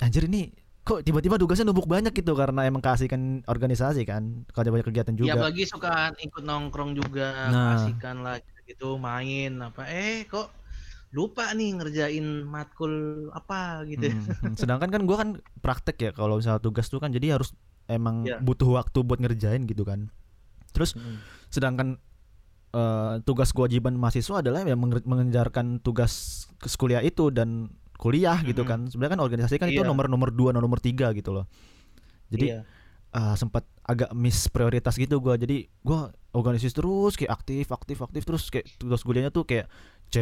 anjir 0.00 0.24
ini 0.24 0.52
kok 0.84 1.00
tiba-tiba 1.00 1.40
tugasnya 1.40 1.64
numpuk 1.68 1.88
banyak 1.88 2.12
gitu 2.12 2.36
karena 2.36 2.68
emang 2.68 2.84
keasikan 2.84 3.40
organisasi 3.48 4.04
kan 4.04 4.44
kalau 4.52 4.72
banyak 4.72 4.84
kegiatan 4.84 5.16
Ya 5.16 5.20
juga 5.20 5.32
apalagi 5.40 5.64
suka 5.64 6.12
ikut 6.20 6.44
nongkrong 6.44 6.92
juga, 6.92 7.48
Nah. 7.48 7.80
kasihkan 7.80 8.20
lah 8.20 8.36
gitu 8.68 8.96
main 8.96 9.60
apa 9.60 9.88
eh 9.88 10.24
kok 10.24 10.52
lupa 11.14 11.46
nih 11.50 11.78
ngerjain 11.78 12.26
matkul 12.42 12.90
apa 13.30 13.86
gitu. 13.86 14.10
Hmm, 14.10 14.50
hmm. 14.50 14.54
sedangkan 14.58 14.90
kan 14.90 15.02
gua 15.06 15.16
kan 15.16 15.30
praktek 15.58 15.96
ya 15.96 16.10
kalau 16.10 16.36
misalnya 16.36 16.58
tugas 16.58 16.90
tuh 16.90 16.98
kan 16.98 17.08
jadi 17.08 17.38
harus 17.38 17.54
emang 17.86 18.26
Iya. 18.26 18.42
butuh 18.42 18.66
waktu 18.74 18.98
buat 19.00 19.22
ngerjain 19.22 19.64
gitu 19.64 19.86
kan 19.86 20.10
terus 20.70 20.92
Hmm. 20.92 21.22
sedangkan 21.48 22.02
eh, 22.70 23.14
tugas 23.22 23.54
kewajiban 23.54 23.94
mahasiswa 23.94 24.42
adalah 24.42 24.66
ya 24.66 24.74
mengejarkan 24.74 25.78
tugas 25.78 26.12
ke 26.58 26.66
kuliah 26.74 26.98
itu 26.98 27.30
dan 27.30 27.70
kuliah 27.94 28.34
gitu 28.42 28.66
Mm-mm. 28.66 28.70
kan 28.74 28.80
sebenarnya 28.90 29.14
kan 29.14 29.22
organisasi 29.22 29.54
kan 29.56 29.70
itu 29.70 29.78
Iya. 29.78 29.86
nomor 29.86 30.10
nomor 30.10 30.34
dua 30.34 30.50
nomor 30.50 30.82
tiga 30.82 31.14
gitu 31.14 31.30
loh 31.30 31.46
jadi 32.26 32.46
Iya. 32.50 32.60
ah, 33.14 33.38
sempat 33.38 33.62
agak 33.86 34.10
miss 34.10 34.50
prioritas 34.50 34.98
gitu 34.98 35.22
gua 35.22 35.38
jadi 35.38 35.70
gua 35.86 36.10
organisasi 36.34 36.74
terus 36.74 37.14
kayak 37.14 37.30
aktif 37.30 37.70
aktif 37.70 38.02
aktif 38.02 38.22
terus 38.26 38.50
kayak 38.50 38.66
tugas 38.74 39.06
kuliahnya 39.06 39.30
tuh 39.30 39.46
kayak 39.46 39.70
C 40.08 40.16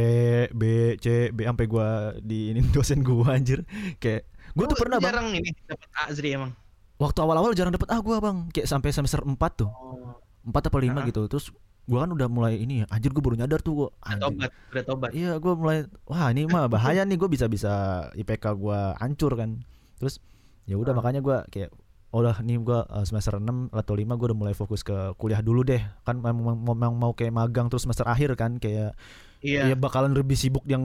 B 0.51 0.63
C 0.99 1.31
B 1.31 1.45
sampai 1.45 1.67
gua 1.67 1.87
di 2.19 2.51
ini 2.51 2.61
dosen 2.75 3.01
gua 3.01 3.37
anjir 3.37 3.65
kayak 3.97 4.27
gua 4.53 4.65
tuh 4.67 4.79
pernah 4.79 4.99
bang 4.99 5.09
jarang 5.09 5.29
ini 5.33 5.51
dapat 5.65 5.89
Azri 6.07 6.33
emang. 6.33 6.53
waktu 6.97 7.19
awal-awal 7.19 7.53
jarang 7.53 7.71
dapet 7.71 7.89
A 7.89 7.99
gua 7.99 8.19
bang 8.19 8.49
kayak 8.51 8.67
sampai 8.67 8.91
semester 8.91 9.21
4 9.21 9.35
tuh 9.55 9.69
Oh, 9.69 10.17
empat 10.43 10.71
apa 10.71 10.79
lima 10.79 11.01
Heeh. 11.01 11.11
gitu 11.11 11.27
terus 11.27 11.51
gua 11.83 12.07
kan 12.07 12.15
udah 12.15 12.27
mulai 12.27 12.57
ini 12.57 12.83
ya 12.83 12.87
anjir 12.89 13.11
gua 13.11 13.23
baru 13.23 13.37
nyadar 13.37 13.59
tuh 13.59 13.91
anjir. 14.01 14.23
tobat, 14.23 14.51
udah 14.71 14.85
tobat. 14.85 15.11
Iya, 15.13 15.33
gue 15.37 15.53
mulai 15.53 15.79
wah 16.05 16.31
ini 16.31 16.47
mah 16.47 16.67
bahaya 16.67 17.03
nih 17.03 17.15
gue 17.15 17.27
bisa 17.27 17.47
bisa 17.47 17.73
IPK 18.15 18.45
gua 18.55 18.95
hancur 18.97 19.35
kan. 19.35 19.67
Terus 19.99 20.23
ya 20.63 20.79
udah 20.79 20.95
Ah. 20.95 20.99
makanya 20.99 21.19
gua 21.19 21.43
kayak 21.51 21.75
oh 22.11 22.23
udah 22.23 22.39
nih 22.39 22.63
gua 22.63 22.87
uh, 22.87 23.03
semester 23.03 23.35
6 23.35 23.75
atau 23.75 23.95
5 23.99 24.15
gua 24.15 24.27
udah 24.31 24.39
mulai 24.39 24.55
fokus 24.55 24.81
ke 24.81 24.95
kuliah 25.17 25.43
dulu 25.43 25.63
deh. 25.63 25.83
Kan 26.03 26.23
memang 26.23 26.55
memang 26.55 26.95
mau 26.95 27.13
kayak 27.13 27.35
magang 27.35 27.67
terus 27.67 27.83
semester 27.83 28.07
akhir 28.07 28.39
kan 28.39 28.63
kayak 28.63 28.95
Iya. 29.43 29.75
ya 29.75 29.77
bakalan 29.77 30.15
lebih 30.15 30.39
sibuk 30.39 30.63
yang 30.65 30.83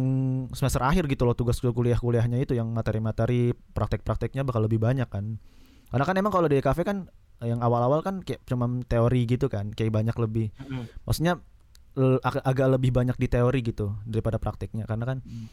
semester 0.52 0.82
akhir 0.82 1.06
gitu 1.06 1.30
loh 1.30 1.38
tugas 1.38 1.62
kuliah-kuliahnya 1.62 2.42
itu 2.42 2.58
yang 2.58 2.74
materi-materi 2.74 3.54
praktek-prakteknya 3.54 4.42
bakal 4.42 4.66
lebih 4.66 4.82
banyak 4.82 5.06
kan 5.06 5.38
karena 5.88 6.04
kan 6.04 6.16
emang 6.18 6.34
kalau 6.34 6.50
di 6.50 6.58
kafe 6.58 6.82
kan 6.82 7.06
yang 7.38 7.62
awal-awal 7.62 8.02
kan 8.02 8.26
kayak 8.26 8.42
cuma 8.44 8.66
teori 8.90 9.30
gitu 9.30 9.46
kan 9.46 9.70
kayak 9.70 9.94
banyak 9.94 10.18
lebih 10.18 10.50
Mm-mm. 10.58 10.90
maksudnya 11.06 11.38
ag- 12.26 12.42
agak 12.42 12.68
lebih 12.78 12.90
banyak 12.90 13.14
di 13.14 13.28
teori 13.30 13.62
gitu 13.62 13.94
daripada 14.06 14.42
prakteknya 14.42 14.90
karena 14.90 15.06
kan 15.06 15.18
Hmm. 15.22 15.48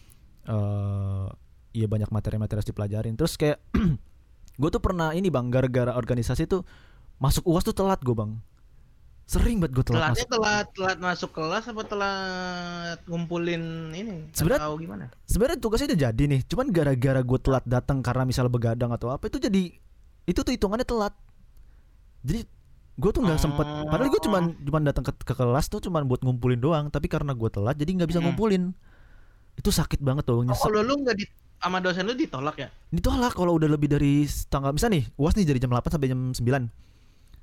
eh 0.45 1.27
iya 1.75 1.87
banyak 1.89 2.09
materi-materi 2.09 2.61
harus 2.61 2.69
dipelajarin 2.69 3.17
terus 3.17 3.37
kayak 3.37 3.61
gue 4.61 4.71
tuh 4.71 4.81
pernah 4.81 5.13
ini 5.13 5.29
bang 5.29 5.49
gara-gara 5.49 5.93
organisasi 5.93 6.47
tuh 6.47 6.63
masuk 7.17 7.45
uas 7.45 7.65
tuh 7.65 7.73
telat 7.73 8.01
gue 8.01 8.13
bang 8.13 8.37
sering 9.25 9.57
banget 9.57 9.73
gue 9.75 9.85
telat 9.87 10.13
Telatnya 10.13 10.21
masuk 10.21 10.31
telat 10.31 10.67
telat 10.71 10.99
masuk 10.99 11.31
kelas 11.33 11.65
apa 11.67 11.83
telat 11.83 12.99
ngumpulin 13.05 13.63
ini? 13.91 14.29
Sebenarnya- 14.31 14.65
atau 14.65 14.77
gimana? 14.77 15.05
sebenarnya 15.25 15.59
tugasnya 15.59 15.89
udah 15.89 16.01
jadi 16.05 16.23
nih 16.27 16.41
cuman 16.45 16.67
gara-gara 16.69 17.21
gue 17.21 17.39
telat 17.41 17.65
datang 17.65 17.99
karena 17.99 18.23
misal 18.23 18.47
begadang 18.47 18.91
atau 18.91 19.09
apa 19.09 19.25
itu 19.25 19.39
jadi 19.39 19.73
itu 20.23 20.39
tuh 20.39 20.53
hitungannya 20.53 20.85
telat 20.85 21.17
jadi 22.21 22.45
gue 22.95 23.11
tuh 23.11 23.21
nggak 23.21 23.39
sempet 23.39 23.65
Oh. 23.65 23.85
padahal 23.87 24.07
gue 24.07 24.23
cuman 24.23 24.43
cuman 24.61 24.83
datang 24.85 25.03
ke, 25.03 25.13
ke 25.19 25.35
kelas 25.35 25.67
tuh 25.67 25.81
cuman 25.81 26.05
buat 26.05 26.21
ngumpulin 26.21 26.57
doang 26.57 26.85
tapi 26.89 27.07
karena 27.07 27.33
gue 27.33 27.51
telat 27.51 27.75
jadi 27.75 27.91
nggak 27.93 28.09
bisa 28.09 28.21
Hmm. 28.21 28.31
ngumpulin 28.31 28.71
itu 29.55 29.69
sakit 29.69 29.99
banget 29.99 30.25
tuh 30.25 30.41
Oh, 30.41 30.55
kalau 30.55 30.81
lu 30.81 31.01
nggak 31.01 31.17
di 31.17 31.25
sama 31.57 31.81
dosen 31.81 32.05
lu 32.05 32.13
ditolak 32.13 32.57
ya? 32.57 32.69
ditolak 32.89 33.33
kalau 33.33 33.57
udah 33.57 33.67
lebih 33.67 33.89
dari 33.89 34.23
tanggal 34.47 34.71
misal 34.71 34.89
nih 34.89 35.09
uas 35.15 35.33
nih 35.33 35.45
dari 35.45 35.59
jam 35.59 35.71
8 35.71 35.91
sampai 35.91 36.07
jam 36.07 36.21
9 36.31 36.69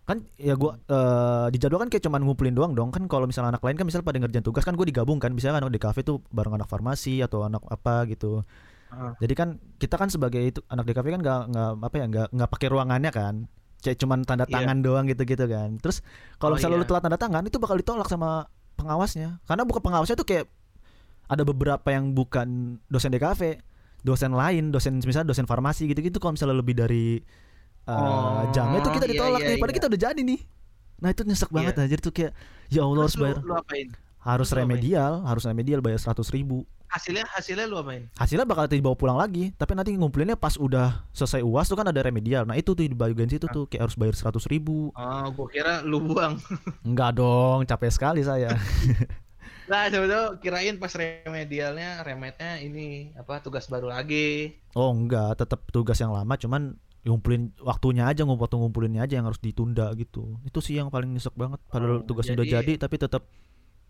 kan 0.02 0.18
ya 0.36 0.58
gua 0.58 0.76
eh, 0.78 1.48
di 1.54 1.58
jadwal 1.62 1.80
kan 1.86 1.90
kayak 1.94 2.04
cuman 2.04 2.22
ngumpulin 2.26 2.56
doang 2.58 2.74
dong. 2.76 2.90
Kan 2.90 3.06
kalau 3.08 3.30
misalnya 3.30 3.56
anak 3.56 3.64
lain 3.64 3.78
kan 3.78 3.86
misal 3.88 4.02
pada 4.02 4.18
ngerjain 4.20 4.44
tugas 4.44 4.66
kan 4.66 4.74
gue 4.76 4.88
digabung 4.90 5.22
kan. 5.22 5.32
Misalnya 5.32 5.62
anak 5.64 5.72
di 5.72 5.82
kafe 5.82 6.02
tuh 6.02 6.20
bareng 6.34 6.58
anak 6.58 6.68
farmasi 6.68 7.22
atau 7.24 7.46
anak 7.46 7.64
apa 7.70 8.06
gitu. 8.10 8.44
Heeh. 8.92 9.14
jadi 9.24 9.34
kan 9.40 9.50
kita 9.80 9.96
kan 9.96 10.12
sebagai 10.12 10.44
itu 10.44 10.60
anak 10.68 10.84
di 10.84 10.92
kafe 10.92 11.16
kan 11.16 11.24
nggak 11.24 11.40
nggak 11.48 11.70
apa 11.80 11.96
ya 11.96 12.06
nggak 12.12 12.28
nggak 12.36 12.50
pakai 12.52 12.68
ruangannya 12.68 13.12
kan. 13.14 13.36
Kayak 13.82 13.98
cuman 14.04 14.20
tanda 14.28 14.46
Iya. 14.46 14.54
tangan 14.60 14.78
doang 14.84 15.06
gitu 15.08 15.24
gitu 15.24 15.46
kan. 15.48 15.80
Terus 15.80 16.04
kalau 16.38 16.54
Oh, 16.54 16.58
misalnya 16.60 16.78
lu 16.78 16.84
iya. 16.84 16.90
telat 16.92 17.02
tanda 17.08 17.18
tangan 17.18 17.44
itu 17.48 17.58
bakal 17.58 17.80
ditolak 17.80 18.08
sama 18.12 18.52
pengawasnya. 18.76 19.40
Karena 19.48 19.64
bukan 19.64 19.82
pengawasnya 19.82 20.20
tuh 20.20 20.28
kayak 20.28 20.46
ada 21.32 21.48
beberapa 21.48 21.88
yang 21.88 22.12
bukan 22.12 22.78
dosen 22.92 23.16
di 23.16 23.22
kafe 23.22 23.64
dosen 24.04 24.34
lain 24.34 24.74
dosen 24.74 24.98
misalnya 25.00 25.32
dosen 25.32 25.46
farmasi 25.48 25.86
gitu 25.88 26.02
gitu 26.02 26.18
kalau 26.18 26.34
misalnya 26.36 26.58
lebih 26.58 26.76
dari 26.76 27.22
uh, 27.86 27.92
Oh, 27.92 28.40
jamnya 28.50 28.80
tuh 28.80 28.92
kita 28.92 29.06
iya, 29.06 29.12
ditolak 29.12 29.40
iya, 29.40 29.48
nih 29.48 29.58
padahal 29.58 29.72
iya. 29.72 29.78
kita 29.78 29.88
udah 29.90 30.02
jadi 30.02 30.22
nih 30.24 30.40
nah 30.98 31.10
itu 31.10 31.22
nyesek 31.24 31.50
banget 31.50 31.74
Iya. 31.76 31.84
aja 31.84 31.96
tuh 31.98 32.14
kayak 32.14 32.32
ya 32.70 32.82
Allah 32.82 33.04
harus 33.04 33.14
Terus 33.14 33.18
lu, 33.18 33.24
bayar 33.26 33.38
lu 33.42 33.54
apain? 33.56 33.88
harus 34.22 34.48
lu 34.48 34.54
apain? 34.54 34.60
remedial 34.60 35.12
harus 35.24 35.44
remedial 35.44 35.80
bayar 35.80 35.98
seratus 35.98 36.30
ribu 36.30 36.62
Hasilnya 36.88 37.24
hasilnya 37.26 37.66
lu 37.66 37.80
apain? 37.80 38.12
hasilnya 38.14 38.44
bakal 38.44 38.68
dibawa 38.68 38.94
pulang 38.94 39.16
lagi 39.16 39.50
tapi 39.56 39.74
nanti 39.74 39.96
ngumpulinnya 39.96 40.36
pas 40.36 40.56
udah 40.56 41.08
selesai 41.10 41.42
uas 41.42 41.66
tuh 41.66 41.74
kan 41.74 41.88
ada 41.88 42.04
remedial 42.04 42.44
nah 42.44 42.54
itu 42.54 42.72
tuh 42.72 42.84
di 42.84 42.92
bagian 42.92 43.26
situ 43.28 43.48
tuh 43.48 43.66
kayak 43.66 43.88
harus 43.88 43.96
bayar 43.96 44.14
seratus 44.14 44.46
ribu 44.46 44.92
Oh, 44.94 45.26
gua 45.32 45.48
kira 45.48 45.82
lu 45.82 46.04
buang. 46.04 46.36
enggak 46.88 47.16
dong 47.16 47.64
capek 47.64 47.90
sekali 47.90 48.22
saya 48.22 48.52
Nah, 49.66 49.88
coba 49.88 50.36
kirain 50.38 50.76
pas 50.76 50.92
remedialnya, 50.92 52.04
remetnya 52.04 52.60
ini 52.60 53.16
apa 53.16 53.40
tugas 53.40 53.72
baru 53.72 53.88
lagi. 53.88 54.60
oh 54.76 54.92
enggak 54.92 55.40
tetap 55.40 55.64
tugas 55.72 55.96
yang 55.96 56.12
lama 56.12 56.36
cuman 56.36 56.76
ngumpulin 57.02 57.50
waktunya 57.62 58.06
aja 58.06 58.22
ngumpul 58.22 58.46
ngumpulinnya 58.46 59.06
aja 59.06 59.18
yang 59.18 59.26
harus 59.26 59.42
ditunda 59.42 59.90
gitu. 59.98 60.38
Itu 60.46 60.62
sih 60.62 60.78
yang 60.78 60.94
paling 60.94 61.10
nyesek 61.12 61.34
banget. 61.34 61.58
Padahal 61.66 62.02
Oh, 62.02 62.06
tugasnya 62.06 62.38
udah 62.38 62.48
jadi- 62.48 62.78
tapi 62.78 62.96
tetap 62.98 63.26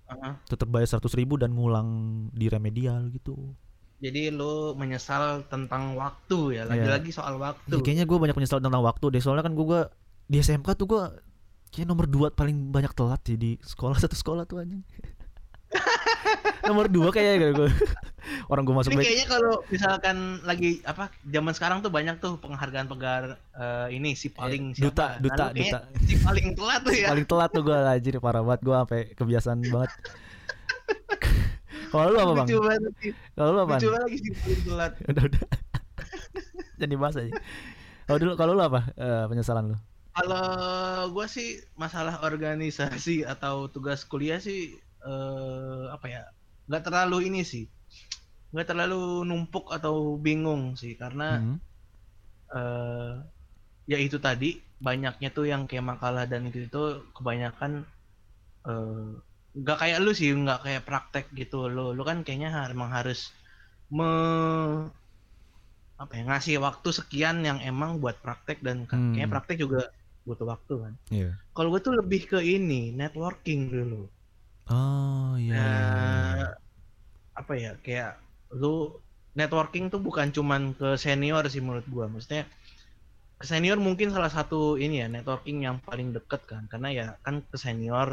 Heeh. 0.08 0.34
tetap 0.48 0.68
bayar 0.72 0.88
seratus 0.88 1.16
ribu 1.16 1.36
dan 1.36 1.52
ngulang 1.52 1.88
di 2.32 2.48
remedial 2.48 3.12
gitu. 3.12 3.56
Jadi 4.02 4.34
lu 4.34 4.74
menyesal 4.74 5.46
tentang 5.46 5.94
waktu 5.94 6.58
ya, 6.58 6.64
lagi-lagi 6.66 7.14
soal 7.14 7.38
waktu. 7.38 7.70
Ya, 7.70 7.84
kayaknya 7.86 8.06
gue 8.10 8.18
banyak 8.18 8.34
menyesal 8.34 8.58
tentang 8.58 8.82
waktu 8.82 9.06
deh. 9.14 9.22
Soalnya 9.22 9.46
kan 9.46 9.54
gue 9.54 9.80
di 10.26 10.38
SMK 10.42 10.74
tuh 10.74 10.88
gue 10.90 11.04
kayak 11.70 11.88
nomor 11.88 12.08
dua 12.08 12.28
paling 12.32 12.72
banyak 12.72 12.92
telat 12.92 13.22
sih 13.24 13.38
di 13.38 13.56
sekolah 13.62 13.96
satu 14.04 14.16
sekolah 14.16 14.44
tuh 14.44 14.60
anjing 14.60 14.84
nomor 16.62 16.86
dua 16.88 17.10
kayaknya 17.10 17.52
gue 17.54 17.70
orang 18.48 18.64
gue 18.64 18.76
masuk 18.76 18.92
Ini 18.94 19.02
kayaknya 19.02 19.28
kalau 19.28 19.54
misalkan 19.68 20.18
lagi 20.42 20.80
apa 20.86 21.10
zaman 21.26 21.54
sekarang 21.54 21.78
tuh 21.82 21.90
banyak 21.90 22.18
tuh 22.18 22.38
penghargaan 22.38 22.86
penghargaan 22.86 23.24
eh, 23.56 23.88
ini 23.92 24.14
si 24.14 24.30
paling 24.30 24.78
Eh, 24.78 24.84
duta, 24.86 25.18
siapa. 25.18 25.24
Duta, 25.26 25.46
duta. 25.52 25.80
Si 26.06 26.16
paling 26.18 26.54
telat 26.54 26.82
tuh 26.82 26.94
ya. 26.94 27.08
paling 27.10 27.26
telat 27.26 27.50
tuh 27.50 27.62
gue 27.62 27.74
anjir 27.76 28.16
parah 28.18 28.42
banget 28.42 28.62
gue 28.62 28.76
sampai 28.76 29.02
kebiasaan 29.16 29.60
banget 29.68 29.92
kalau 31.92 32.08
lu 32.08 32.20
apa 32.20 32.34
bang 32.40 32.48
kalau 33.36 33.50
lu 33.52 33.60
apa 33.60 33.70
banget 33.76 33.92
lagi 33.92 34.18
si 34.18 34.30
paling 34.32 34.62
telat. 34.64 34.92
udah 35.12 35.24
udah 35.28 35.44
jadi 36.78 36.94
bahas 36.96 37.16
aja 37.20 37.32
kalau 38.08 38.18
dulu 38.20 38.34
kalau 38.36 38.52
lu 38.56 38.64
apa 38.64 38.82
Eh, 38.94 39.26
penyesalan 39.28 39.76
lu 39.76 39.78
Kalau 40.12 40.44
gua 41.16 41.24
sih 41.24 41.64
masalah 41.80 42.20
organisasi 42.22 43.24
atau 43.24 43.72
tugas 43.72 44.04
kuliah 44.04 44.44
sih 44.44 44.76
eh, 45.02 45.84
apa 45.88 46.06
ya? 46.06 46.24
Nggak 46.68 46.84
terlalu 46.88 47.18
ini 47.30 47.42
sih. 47.54 47.66
nggak 48.54 48.68
terlalu 48.72 49.02
numpuk 49.30 49.66
atau 49.78 49.96
bingung 50.26 50.64
sih 50.82 50.94
karena 51.02 51.28
Mhm. 51.36 51.62
eh 52.60 53.12
ya 53.92 53.98
itu 54.08 54.18
tadi 54.28 54.50
banyaknya 54.88 55.30
tuh 55.38 55.46
yang 55.54 55.64
kayak 55.70 55.86
makalah 55.94 56.26
dan 56.32 56.42
itu 56.50 56.60
itu 56.70 56.84
kebanyakan 57.18 57.72
eh 58.70 59.08
nggak 59.62 59.78
kayak 59.82 60.00
lu 60.06 60.12
sih 60.20 60.30
nggak 60.44 60.60
kayak 60.66 60.84
praktek 60.90 61.26
gitu 61.40 61.58
lu 61.76 61.86
lu 61.98 62.04
kan 62.10 62.18
kayaknya 62.26 62.50
emang 62.76 62.92
harus 62.98 63.20
me 63.98 64.10
apa 66.04 66.14
ya 66.18 66.24
ngasih 66.30 66.56
waktu 66.68 66.90
sekian 67.00 67.38
yang 67.48 67.60
emang 67.72 67.92
buat 68.04 68.16
praktek 68.26 68.58
dan 68.66 68.78
Hmm. 68.90 69.14
kayaknya 69.14 69.30
praktek 69.34 69.58
juga 69.64 69.82
butuh 70.28 70.48
waktu 70.54 70.74
kan 70.84 70.94
Iya. 71.12 71.38
kalau 71.56 71.70
gue 71.74 71.82
tuh 71.88 71.96
lebih 72.00 72.22
ke 72.32 72.40
ini 72.58 72.82
networking 73.02 73.62
dulu 73.76 74.02
Oh 74.70 75.38
iya. 75.38 75.54
Nah, 75.54 76.34
iya. 76.38 76.46
apa 77.40 77.54
ya 77.64 77.72
kayak 77.86 78.12
lu 78.62 79.00
networking 79.40 79.86
tuh 79.94 80.02
bukan 80.08 80.28
cuman 80.36 80.62
ke 80.80 80.88
senior 81.00 81.44
sih 81.54 81.62
menurut 81.64 81.88
gua 81.94 82.06
maksudnya 82.12 82.44
ke 83.42 83.46
senior 83.52 83.78
mungkin 83.88 84.10
salah 84.16 84.32
satu 84.38 84.78
ini 84.84 84.96
ya 85.04 85.08
networking 85.16 85.58
yang 85.68 85.78
paling 85.88 86.10
deket 86.18 86.42
kan 86.52 86.64
karena 86.72 86.90
ya 87.00 87.06
kan 87.26 87.36
ke 87.52 87.58
senior 87.66 88.10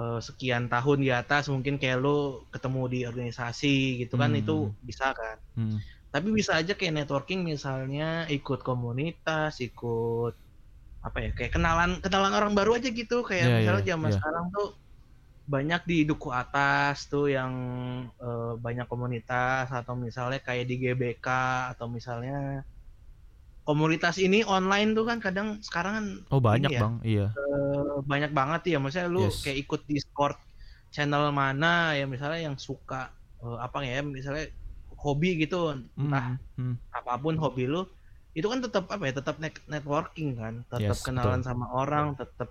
eh, 0.00 0.20
sekian 0.28 0.64
tahun 0.74 0.98
di 1.04 1.10
atas 1.20 1.44
mungkin 1.54 1.76
kayak 1.82 1.98
lu 2.04 2.46
ketemu 2.54 2.82
di 2.94 2.98
organisasi 3.10 3.76
gitu 4.06 4.14
kan 4.22 4.32
Hmm. 4.32 4.40
itu 4.42 4.54
bisa 4.88 5.06
kan 5.20 5.38
Hmm. 5.58 5.82
tapi 6.14 6.28
bisa 6.38 6.52
aja 6.60 6.72
kayak 6.78 6.94
networking 7.04 7.40
misalnya 7.52 8.26
ikut 8.32 8.60
komunitas 8.68 9.60
ikut 9.68 10.34
apa 11.06 11.18
ya 11.24 11.30
kayak 11.38 11.52
kenalan 11.56 11.90
kenalan 12.04 12.32
orang 12.38 12.52
baru 12.58 12.70
aja 12.78 12.88
gitu 12.92 13.22
kayak 13.30 13.48
Iya, 13.48 13.54
misalnya 13.56 13.84
iya, 13.84 13.92
zaman 13.92 14.10
iya. 14.10 14.16
sekarang 14.16 14.44
tuh 14.54 14.66
banyak 15.54 15.80
di 15.90 15.96
duku 16.10 16.28
atas 16.42 16.94
tuh 17.12 17.24
yang 17.36 17.52
eh, 18.24 18.52
banyak 18.64 18.86
komunitas 18.92 19.64
atau 19.78 19.94
misalnya 20.06 20.38
kayak 20.46 20.64
di 20.70 20.74
GBK 20.82 21.26
atau 21.72 21.86
misalnya 21.96 22.32
komunitas 23.68 24.16
ini 24.26 24.38
online 24.56 24.96
tuh 24.96 25.04
kan 25.08 25.18
kadang 25.20 25.48
sekarang 25.60 25.92
kan 25.98 26.06
Oh 26.32 26.40
banyak 26.40 26.72
ya. 26.72 26.80
bang, 26.82 26.94
iya. 27.04 27.26
eh, 27.36 27.94
banyak 28.10 28.30
banget 28.38 28.60
ya 28.72 28.76
maksudnya 28.82 29.08
lu 29.12 29.20
Yes. 29.28 29.44
kayak 29.44 29.58
ikut 29.64 29.80
Discord 29.88 30.36
channel 30.94 31.24
mana 31.40 31.92
ya 31.98 32.04
misalnya 32.08 32.40
yang 32.48 32.56
suka 32.56 33.12
eh, 33.44 33.58
apa 33.66 33.78
ya 33.84 34.00
misalnya 34.00 34.44
hobi 35.04 35.28
gitu 35.44 35.56
entah 36.00 36.26
Hmm, 36.32 36.40
hmm. 36.56 36.74
apa 36.98 37.12
pun 37.22 37.34
hobi 37.42 37.64
lu 37.72 37.80
itu 38.38 38.46
kan 38.52 38.60
tetap 38.64 38.84
apa 38.94 39.02
ya 39.08 39.12
tetap 39.20 39.36
net- 39.42 39.66
networking 39.72 40.28
kan 40.40 40.54
tetap 40.72 40.96
Yes, 40.96 41.04
kenalan 41.06 41.40
sama 41.48 41.66
orang 41.80 42.06
tetap 42.20 42.48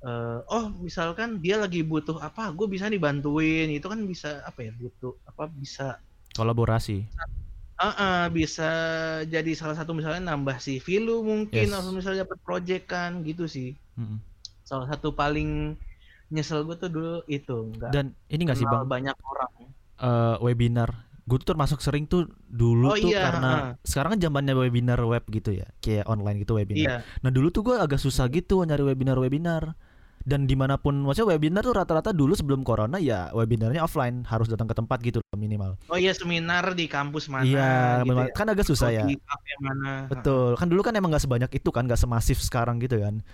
eh, 0.00 0.38
oh 0.48 0.64
misalkan 0.80 1.38
dia 1.38 1.56
lagi 1.60 1.80
butuh 1.84 2.16
apa 2.18 2.52
gue 2.52 2.66
bisa 2.66 2.88
dibantuin 2.88 3.68
itu 3.68 3.84
kan 3.84 4.00
bisa 4.04 4.40
apa 4.42 4.60
ya 4.66 4.72
butuh 4.72 5.12
apa 5.26 5.44
bisa 5.52 6.00
Kolaborasi. 6.30 7.04
ah 7.80 7.94
ah, 7.96 8.22
bisa 8.28 8.68
jadi 9.24 9.52
salah 9.56 9.72
satu 9.72 9.96
misalnya 9.96 10.20
nambah 10.30 10.60
CV 10.60 11.00
lu 11.00 11.24
mungkin 11.24 11.64
Yes. 11.64 11.72
atau 11.72 11.90
misalnya 11.90 12.28
dapat 12.28 12.38
project 12.44 12.84
kan 12.86 13.24
gitu 13.24 13.48
sih 13.48 13.72
Hmm. 13.96 14.16
salah 14.62 14.86
satu 14.88 15.12
paling 15.12 15.76
nyesel 16.30 16.62
gue 16.62 16.76
tuh 16.78 16.88
dulu 16.88 17.14
itu 17.26 17.56
enggak 17.68 17.90
Dan 17.90 18.06
ini 18.28 18.40
nggak 18.46 18.56
sih 18.56 18.64
bang 18.64 18.84
banyak 18.86 19.16
orang 19.16 19.52
eh, 20.00 20.36
webinar? 20.40 20.90
Gue 21.28 21.36
tuh 21.38 21.52
termasuk 21.54 21.78
sering 21.78 22.04
tuh 22.04 22.26
dulu 22.42 22.90
Oh, 22.90 22.96
tuh 22.96 23.10
iya, 23.12 23.22
karena 23.30 23.50
ha. 23.54 23.66
sekarang 23.82 24.16
kan 24.16 24.20
zamannya 24.24 24.54
webinar 24.56 24.98
web 25.04 25.24
gitu 25.28 25.50
ya, 25.52 25.68
kayak 25.78 26.04
online 26.06 26.42
gitu 26.42 26.56
webinar. 26.56 26.80
iya 26.80 26.96
Nah 27.20 27.30
dulu 27.30 27.50
tuh 27.50 27.62
gue 27.66 27.76
agak 27.76 28.00
susah 28.00 28.26
gitu 28.32 28.62
nyari 28.62 28.82
webinar-webinar. 28.82 29.74
Dan 30.20 30.44
di 30.44 30.52
mana 30.52 30.76
pun, 30.76 31.00
maksudnya 31.00 31.32
webinar 31.32 31.64
tuh 31.64 31.72
rata-rata 31.72 32.12
dulu 32.12 32.36
sebelum 32.36 32.60
corona 32.60 33.00
ya 33.00 33.32
webinarnya 33.32 33.80
offline 33.80 34.28
harus 34.28 34.52
datang 34.52 34.68
ke 34.68 34.76
tempat 34.76 35.00
gitu 35.00 35.24
loh, 35.24 35.36
minimal. 35.40 35.80
oh 35.88 35.96
iya 35.96 36.12
seminar 36.12 36.76
di 36.76 36.84
kampus 36.84 37.32
mana 37.32 37.48
iya, 37.48 38.04
gitu 38.04 38.12
ya. 38.12 38.36
kan 38.36 38.46
agak 38.52 38.68
susah 38.68 38.92
ya. 38.92 39.08
mana 39.64 40.04
Betul, 40.12 40.60
kan 40.60 40.68
dulu 40.68 40.84
kan 40.84 40.92
emang 40.92 41.08
nggak 41.16 41.24
sebanyak 41.24 41.50
itu 41.56 41.72
kan, 41.72 41.88
nggak 41.88 42.00
semasif 42.00 42.36
sekarang 42.44 42.76
gitu 42.84 43.00
kan. 43.00 43.24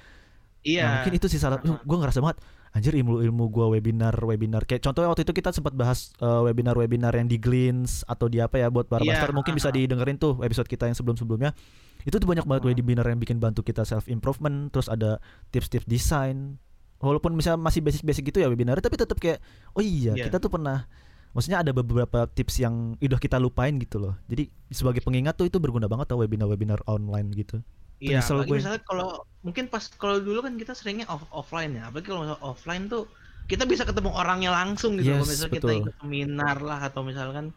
Iya. 0.63 0.83
Nah, 0.83 0.93
mungkin 1.03 1.15
itu 1.19 1.27
sih 1.27 1.39
salah. 1.43 1.63
Heeh. 1.63 1.79
Gue 1.83 1.97
ngerasa 1.99 2.19
banget, 2.19 2.43
anjir 2.77 2.93
ilmu-ilmu 2.93 3.49
gua 3.49 3.73
webinar 3.73 4.13
webinar 4.21 4.69
kayak 4.69 4.85
contohnya 4.85 5.09
waktu 5.09 5.25
itu 5.25 5.33
kita 5.33 5.49
sempat 5.49 5.73
bahas 5.73 6.13
uh, 6.21 6.45
webinar-webinar 6.45 7.17
yang 7.17 7.25
di 7.25 7.41
Glints 7.41 8.05
atau 8.05 8.29
di 8.29 8.37
apa 8.37 8.61
ya 8.61 8.69
buat 8.69 8.85
para 8.85 9.01
Iya, 9.01 9.17
master 9.17 9.33
mungkin 9.33 9.57
bisa 9.57 9.73
didengerin 9.73 10.21
tuh 10.21 10.37
episode 10.45 10.69
kita 10.69 10.85
yang 10.85 10.93
sebelum-sebelumnya 10.93 11.57
itu 12.05 12.13
tuh 12.21 12.29
banyak 12.29 12.45
banget 12.45 12.63
webinar 12.69 13.09
yang 13.09 13.17
bikin 13.17 13.41
bantu 13.41 13.65
kita 13.65 13.89
self 13.89 14.13
improvement 14.13 14.69
terus 14.69 14.93
ada 14.93 15.17
tips-tips 15.57 15.89
desain 15.89 16.61
walaupun 16.99 17.33
misalnya 17.33 17.61
masih 17.61 17.81
basic-basic 17.81 18.33
gitu 18.33 18.39
ya 18.41 18.49
webinar 18.49 18.81
tapi 18.81 18.97
tetap 18.97 19.17
kayak 19.17 19.39
oh 19.73 19.83
iya 19.83 20.15
Iya. 20.15 20.29
kita 20.29 20.39
tuh 20.39 20.49
pernah 20.49 20.89
maksudnya 21.31 21.61
ada 21.61 21.71
beberapa 21.71 22.25
tips 22.27 22.61
yang 22.61 22.97
udah 22.97 23.21
kita 23.21 23.37
lupain 23.37 23.77
gitu 23.77 24.01
loh 24.01 24.15
jadi 24.27 24.49
sebagai 24.73 25.05
pengingat 25.05 25.37
tuh 25.37 25.47
itu 25.47 25.61
berguna 25.61 25.85
banget 25.87 26.09
tuh 26.09 26.21
webinar-webinar 26.21 26.81
online 26.89 27.29
gitu 27.33 27.61
Iya, 27.97 28.21
apalagi 28.21 28.53
gue. 28.53 28.57
misalnya 28.61 28.83
kalau 28.85 29.25
mungkin 29.41 29.73
pas 29.73 29.89
kalau 29.97 30.21
dulu 30.21 30.45
kan 30.45 30.61
kita 30.61 30.77
seringnya 30.77 31.09
off 31.09 31.25
offline 31.33 31.81
ya, 31.81 31.89
apalagi 31.89 32.13
kalau 32.13 32.37
offline 32.45 32.93
tuh 32.93 33.09
kita 33.49 33.65
bisa 33.65 33.89
ketemu 33.89 34.13
orangnya 34.13 34.53
langsung 34.53 35.01
gitu. 35.01 35.17
Yes, 35.17 35.17
kalau 35.17 35.29
misalnya 35.33 35.49
kita 35.57 35.65
betul. 35.65 35.81
ikut 35.81 35.95
seminar 36.05 36.57
lah 36.61 36.81
atau 36.85 37.01
misalkan 37.01 37.57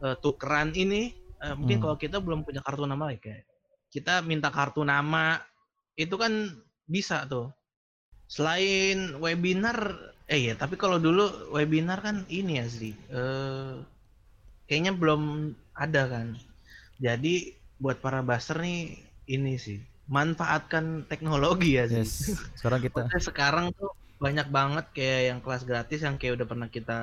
eh, 0.00 0.16
tukeran 0.24 0.72
ini, 0.72 1.12
eh, 1.36 1.52
mungkin 1.52 1.76
Hmm. 1.76 1.84
kalau 1.84 1.96
kita 2.00 2.16
belum 2.16 2.48
punya 2.48 2.64
kartu 2.64 2.88
nama 2.88 3.12
ya 3.12 3.20
kayak 3.20 3.44
kita 3.92 4.24
minta 4.24 4.48
kartu 4.48 4.80
nama 4.82 5.36
itu 5.94 6.16
kan 6.16 6.32
bisa 6.88 7.28
tuh. 7.28 7.52
Selain 8.28 9.14
webinar, 9.20 9.78
eh 10.26 10.50
ya 10.50 10.54
tapi 10.56 10.74
kalau 10.80 10.98
dulu 10.98 11.52
webinar 11.54 12.00
kan 12.00 12.24
ini 12.28 12.58
ya 12.60 12.66
sih, 12.66 12.92
eh, 13.12 13.74
kayaknya 14.66 14.92
belum 14.96 15.52
ada 15.76 16.02
kan. 16.08 16.26
Jadi 16.98 17.54
buat 17.82 17.98
para 18.00 18.22
baser 18.22 18.62
nih 18.62 18.96
ini 19.28 19.58
sih 19.58 19.78
manfaatkan 20.08 21.08
teknologi 21.08 21.80
ya 21.80 21.84
sih. 21.88 22.04
yes 22.04 22.12
sekarang 22.60 22.80
kita 22.84 23.00
sekarang 23.20 23.66
tuh 23.76 23.90
banyak 24.20 24.48
banget 24.48 24.86
kayak 24.96 25.20
yang 25.32 25.38
kelas 25.44 25.64
gratis 25.68 26.00
yang 26.06 26.16
kayak 26.20 26.40
udah 26.40 26.46
pernah 26.48 26.68
kita 26.70 26.98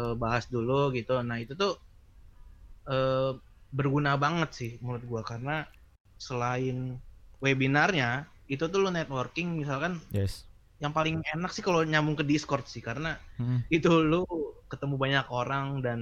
eh, 0.00 0.14
bahas 0.16 0.44
dulu 0.48 0.92
gitu. 0.96 1.16
Nah 1.22 1.38
itu 1.40 1.52
tuh 1.56 1.72
eh, 2.88 3.30
berguna 3.72 4.12
banget 4.16 4.50
sih 4.58 4.70
menurut 4.82 5.04
gua 5.10 5.22
karena 5.26 5.66
selain 6.16 6.96
webinarnya 7.44 8.24
itu 8.46 8.64
tuh 8.66 8.78
lu 8.82 8.90
networking 8.90 9.58
misalkan 9.60 9.98
yes 10.10 10.46
yang 10.82 10.92
paling 10.92 11.24
enak 11.24 11.50
sih 11.56 11.64
kalau 11.64 11.80
nyambung 11.82 12.16
ke 12.20 12.24
Discord 12.26 12.68
sih 12.68 12.84
karena 12.84 13.16
Hmm. 13.40 13.60
itu 13.72 13.88
lu 14.04 14.22
ketemu 14.68 14.94
banyak 14.96 15.26
orang 15.32 15.80
dan 15.84 16.00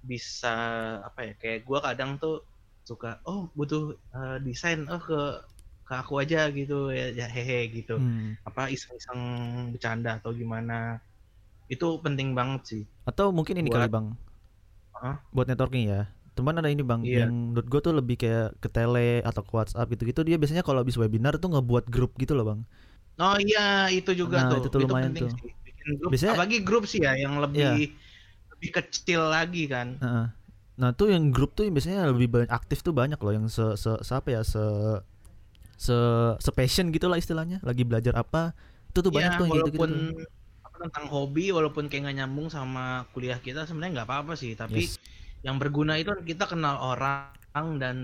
bisa 0.00 0.54
apa 1.04 1.20
ya 1.28 1.32
kayak 1.36 1.60
gua 1.68 1.78
kadang 1.84 2.16
tuh 2.16 2.40
suka 2.88 3.20
oh 3.28 3.52
butuh 3.52 3.92
eh, 4.16 4.38
desain 4.40 4.88
oh 4.88 5.00
ke 5.00 5.20
ke 5.84 5.92
aku 5.96 6.22
aja 6.22 6.48
gitu 6.54 6.88
ya, 6.94 7.12
ya 7.12 7.26
hehe 7.28 7.68
gitu 7.68 8.00
Hmm. 8.00 8.38
apa 8.46 8.72
iseng-iseng 8.72 9.20
bercanda 9.74 10.16
atau 10.22 10.30
gimana 10.32 10.96
itu 11.68 11.86
penting 12.00 12.32
banget 12.32 12.62
sih 12.66 12.82
Atau 13.04 13.30
mungkin 13.34 13.58
ini 13.58 13.68
Buat- 13.68 13.78
kali 13.84 13.88
bang, 13.90 14.06
Hah? 14.96 15.16
buat 15.34 15.46
networking 15.50 15.84
ya. 15.90 16.02
Teman 16.32 16.54
ada 16.54 16.66
ini 16.66 16.80
bang, 16.80 17.00
Iya. 17.02 17.24
yang 17.24 17.32
menurut 17.50 17.66
gue 17.66 17.80
tuh 17.80 17.92
lebih 17.92 18.16
kayak 18.16 18.56
ke 18.56 18.68
tele 18.68 19.20
atau 19.20 19.40
ke 19.40 19.50
WhatsApp 19.50 19.88
gitu-gitu. 19.88 20.22
Dia 20.22 20.36
biasanya 20.36 20.60
kalau 20.60 20.80
habis 20.80 20.94
webinar 20.94 21.36
tuh 21.36 21.50
ngebuat 21.50 21.86
grup 21.86 22.14
gitu 22.16 22.32
loh 22.32 22.46
bang. 22.46 22.60
oh 23.18 23.36
iya 23.36 23.66
itu 23.90 24.16
juga 24.16 24.40
Nah, 24.40 24.48
tuh 24.48 24.56
itu 24.58 24.68
tuh 24.70 24.80
lumayan 24.80 25.12
penting 25.12 25.28
tuh. 25.28 25.36
sih 25.36 25.52
bikin 25.62 25.88
grup 25.94 26.08
Biasanya- 26.08 26.32
apalagi 26.34 26.56
grup 26.60 26.84
sih 26.84 27.00
ya 27.00 27.12
yang 27.14 27.36
lebih 27.36 27.60
Iya. 27.60 27.92
lebih 28.50 28.70
kecil 28.72 29.20
lagi 29.22 29.62
kan 29.66 29.88
Heeh. 29.96 30.26
Nah 30.74 30.90
tuh 30.90 31.12
yang 31.12 31.28
grup 31.28 31.52
tuh 31.52 31.62
yang 31.62 31.74
biasanya 31.74 32.08
lebih 32.08 32.26
banyak 32.26 32.48
aktif 32.48 32.80
tuh 32.80 32.90
banyak 32.90 33.16
loh 33.16 33.32
yang 33.34 33.44
se, 33.46 33.76
se, 33.76 33.92
se 33.98 34.12
apa 34.14 34.28
ya 34.30 34.40
se 34.40 34.64
se 35.76 35.92
se 36.38 36.50
passion 36.50 36.88
gitu 36.88 37.06
lah 37.06 37.16
istilahnya. 37.16 37.60
Lagi 37.60 37.82
belajar 37.82 38.16
apa 38.16 38.56
itu 38.88 38.98
tuh 38.98 39.10
banyak 39.10 39.28
ya 39.28 39.36
tuh 39.36 39.44
yang 39.44 39.52
gitu-gitu. 39.60 39.76
walaupun 39.76 39.90
apa, 40.62 40.76
tentang 40.80 41.06
hobi 41.06 41.44
walaupun 41.50 41.84
kayak 41.86 42.02
nggak 42.02 42.16
nyambung 42.18 42.48
sama 42.48 42.84
kuliah 43.10 43.36
kita 43.36 43.64
sebenarnya 43.64 44.00
nggak 44.00 44.08
apa-apa 44.08 44.32
sih 44.32 44.52
tapi 44.54 44.82
Yes. 44.82 44.96
Yang 45.46 45.56
berguna 45.62 45.92
itu 46.00 46.10
kita 46.30 46.44
kenal 46.50 46.76
orang 46.92 47.66
dan 47.82 47.96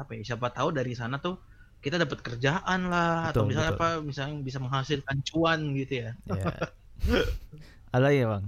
apa 0.00 0.10
ya 0.18 0.22
siapa 0.34 0.48
tahu 0.56 0.68
dari 0.78 0.92
sana 1.00 1.16
tuh 1.24 1.34
kita 1.84 1.96
dapat 2.02 2.18
kerjaan 2.26 2.80
lah 2.92 3.30
atau 3.30 3.42
Betul, 3.42 3.46
misalnya 3.48 3.72
betul. 3.72 3.78
apa 3.78 3.86
misalnya 4.08 4.34
bisa 4.48 4.58
menghasilkan 4.64 5.16
cuan 5.28 5.60
gitu 5.78 5.92
ya. 6.02 6.10
Ada 7.92 8.08
ya 8.12 8.24
bang. 8.32 8.44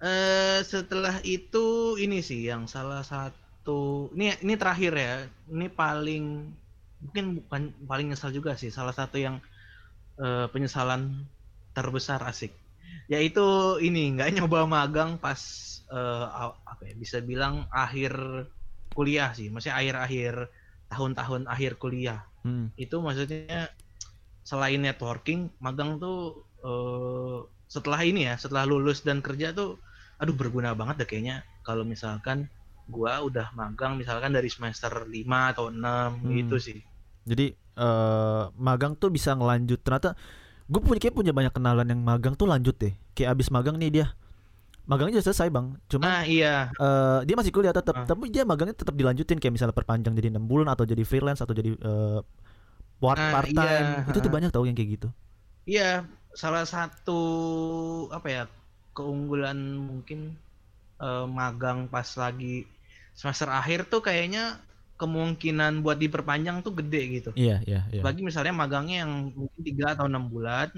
eh 0.00 0.58
setelah 0.72 1.16
itu 1.36 1.58
ini 2.04 2.16
sih 2.28 2.40
yang 2.50 2.62
salah 2.74 3.02
satu 3.12 4.08
ini 4.16 4.24
ini 4.44 4.54
terakhir 4.60 4.92
ya 4.96 5.12
ini 5.54 5.66
paling 5.80 6.24
mungkin 7.04 7.24
bukan 7.44 7.62
paling 7.90 8.06
nyesal 8.12 8.30
juga 8.38 8.52
sih 8.60 8.70
salah 8.72 8.94
satu 8.96 9.16
yang 9.26 9.36
eh, 10.24 10.46
penyesalan 10.54 11.02
terbesar 11.76 12.20
asik 12.30 12.52
yaitu 13.08 13.42
ini 13.82 14.14
nggak 14.14 14.38
nyoba 14.38 14.64
magang 14.66 15.18
pas 15.18 15.40
aw- 15.90 16.58
apa 16.62 16.82
ya 16.86 16.94
bisa 16.94 17.18
bilang 17.18 17.66
akhir 17.74 18.14
kuliah 18.94 19.34
sih. 19.34 19.50
Maksudnya 19.50 19.76
akhir-akhir 19.78 20.34
tahun-tahun 20.90 21.46
akhir 21.46 21.78
kuliah. 21.78 22.22
Hmm. 22.40 22.72
itu 22.80 22.96
maksudnya 23.04 23.68
selain 24.48 24.80
networking 24.80 25.52
magang 25.60 26.00
tuh 26.00 26.40
eh, 26.64 27.38
setelah 27.68 28.00
ini 28.00 28.24
ya 28.32 28.40
setelah 28.40 28.64
lulus 28.64 29.04
dan 29.04 29.20
kerja 29.20 29.52
tuh 29.52 29.76
aduh 30.16 30.32
berguna 30.32 30.72
banget 30.72 31.04
deh 31.04 31.08
kayaknya. 31.10 31.44
Kalau 31.60 31.84
misalkan 31.84 32.48
gua 32.88 33.20
udah 33.22 33.52
magang 33.52 34.00
misalkan 34.00 34.32
dari 34.32 34.48
semester 34.48 35.04
5 35.04 35.52
atau 35.52 35.68
6 35.68 36.24
Hmm. 36.24 36.32
gitu 36.32 36.56
sih. 36.56 36.80
Jadi 37.28 37.52
eh 37.54 38.44
magang 38.56 38.96
tuh 38.96 39.12
bisa 39.12 39.36
ngelanjut. 39.36 39.80
Ternyata 39.84 40.16
gue 40.70 40.80
punya 40.80 41.00
kayak 41.02 41.16
punya 41.18 41.32
banyak 41.34 41.50
kenalan 41.50 41.86
yang 41.90 42.00
magang 42.00 42.34
tuh 42.38 42.46
lanjut 42.46 42.78
deh. 42.78 42.94
Kayak 43.12 43.34
abis 43.34 43.50
magang 43.50 43.74
nih 43.76 43.90
dia 43.90 44.06
magangnya 44.86 45.18
udah 45.18 45.26
selesai 45.26 45.48
bang. 45.50 45.66
Cuma 45.86 46.02
nah 46.02 46.22
iya 46.22 46.70
eh 46.74 47.18
dia 47.26 47.34
masih 47.38 47.50
kuliah 47.50 47.74
tetap, 47.74 47.94
Ah. 47.94 48.06
tapi 48.06 48.30
dia 48.30 48.42
magangnya 48.42 48.74
tetap 48.74 48.94
dilanjutin 48.94 49.38
kayak 49.38 49.54
misalnya 49.54 49.74
perpanjang 49.74 50.14
jadi 50.14 50.30
enam 50.30 50.46
bulan 50.46 50.70
atau 50.70 50.86
jadi 50.86 51.02
freelance 51.02 51.42
atau 51.42 51.54
jadi 51.54 51.74
eh 51.74 52.20
part 53.02 53.18
Ah, 53.18 53.30
part 53.32 53.48
time. 53.50 53.88
iya, 54.04 54.08
Itu 54.10 54.18
tuh 54.20 54.30
ah. 54.30 54.34
banyak 54.34 54.50
tau 54.54 54.64
yang 54.66 54.74
kayak 54.74 54.90
gitu. 55.00 55.08
iya 55.64 56.02
salah 56.34 56.62
satu 56.64 57.20
apa 58.10 58.28
ya 58.30 58.42
keunggulan 58.94 59.58
mungkin 59.78 60.34
eh, 60.98 61.26
magang 61.26 61.86
pas 61.86 62.06
lagi 62.14 62.66
semester 63.14 63.48
akhir 63.50 63.86
tuh 63.88 64.00
kayaknya 64.00 64.58
kemungkinan 65.00 65.80
buat 65.84 65.96
diperpanjang 65.96 66.60
tuh 66.66 66.72
gede 66.78 67.02
gitu 67.16 67.30
Iya 67.34 67.56
iya 67.64 67.80
iya. 67.92 68.02
Bagi 68.04 68.20
misalnya 68.28 68.52
magangnya 68.52 68.96
yang 69.08 69.12
mungkin 69.32 69.60
tiga 69.64 69.96
atau 69.96 70.06
enam 70.10 70.28
bulan, 70.28 70.68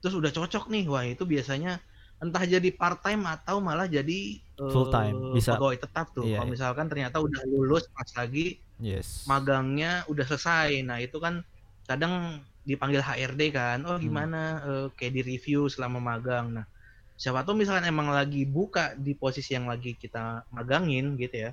terus 0.00 0.14
udah 0.14 0.30
cocok 0.30 0.64
nih, 0.72 0.84
wah 0.92 1.04
itu 1.04 1.24
biasanya 1.26 1.82
entah 2.22 2.44
jadi 2.46 2.68
part 2.80 3.02
time 3.02 3.26
atau 3.26 3.58
malah 3.58 3.86
jadi 3.90 4.18
eh, 4.38 4.70
Full 4.72 4.88
time, 4.94 5.16
bisa. 5.36 5.58
pegawai 5.58 5.76
tetap 5.82 6.06
tuh. 6.16 6.24
Iya, 6.24 6.38
Kalau 6.38 6.46
iya. 6.46 6.52
misalkan 6.54 6.86
ternyata 6.90 7.16
udah 7.20 7.42
lulus 7.50 7.84
pas 7.90 8.08
lagi 8.20 8.62
Yes. 8.78 9.24
magangnya 9.30 10.02
udah 10.10 10.24
selesai, 10.26 10.82
nah 10.82 10.98
itu 10.98 11.16
kan 11.22 11.40
kadang 11.86 12.42
dipanggil 12.64 13.00
HRD 13.04 13.42
kan, 13.54 13.78
oh 13.86 13.96
Hmm. 13.96 14.04
gimana 14.06 14.40
eh, 14.64 14.86
kayak 14.96 15.12
di 15.16 15.22
review 15.36 15.68
selama 15.70 15.98
magang. 16.00 16.46
Nah 16.56 16.66
siapa 17.14 17.46
tuh 17.46 17.54
misalkan 17.54 17.86
emang 17.86 18.10
lagi 18.10 18.42
buka 18.48 18.98
di 18.98 19.14
posisi 19.14 19.54
yang 19.54 19.70
lagi 19.70 19.94
kita 19.94 20.46
magangin 20.50 21.14
gitu 21.20 21.48
ya, 21.48 21.50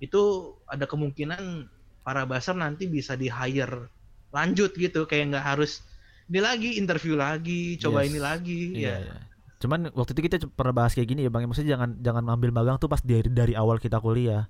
itu 0.00 0.22
ada 0.66 0.88
kemungkinan 0.88 1.68
para 2.02 2.24
baser 2.24 2.56
nanti 2.56 2.88
bisa 2.88 3.14
di 3.14 3.28
hire 3.28 3.86
lanjut 4.32 4.72
gitu 4.74 5.04
kayak 5.04 5.36
nggak 5.36 5.46
harus 5.54 5.84
ini 6.30 6.40
lagi 6.40 6.70
interview 6.80 7.14
lagi 7.18 7.76
coba 7.76 8.02
Yes. 8.02 8.08
ini 8.08 8.18
lagi 8.18 8.60
Iya, 8.74 8.88
ya 8.88 8.94
iya. 9.04 9.16
Cuman 9.60 9.92
waktu 9.92 10.16
itu 10.16 10.22
kita 10.24 10.36
pernah 10.56 10.72
bahas 10.72 10.96
kayak 10.96 11.04
gini 11.12 11.28
ya 11.28 11.30
bang. 11.30 11.44
Maksudnya 11.44 11.76
jangan 11.76 12.00
jangan 12.00 12.24
ambil 12.32 12.48
magang 12.48 12.80
tuh 12.80 12.88
pas 12.88 13.04
dari 13.04 13.28
dari 13.28 13.52
awal 13.52 13.76
kita 13.76 14.00
kuliah. 14.00 14.48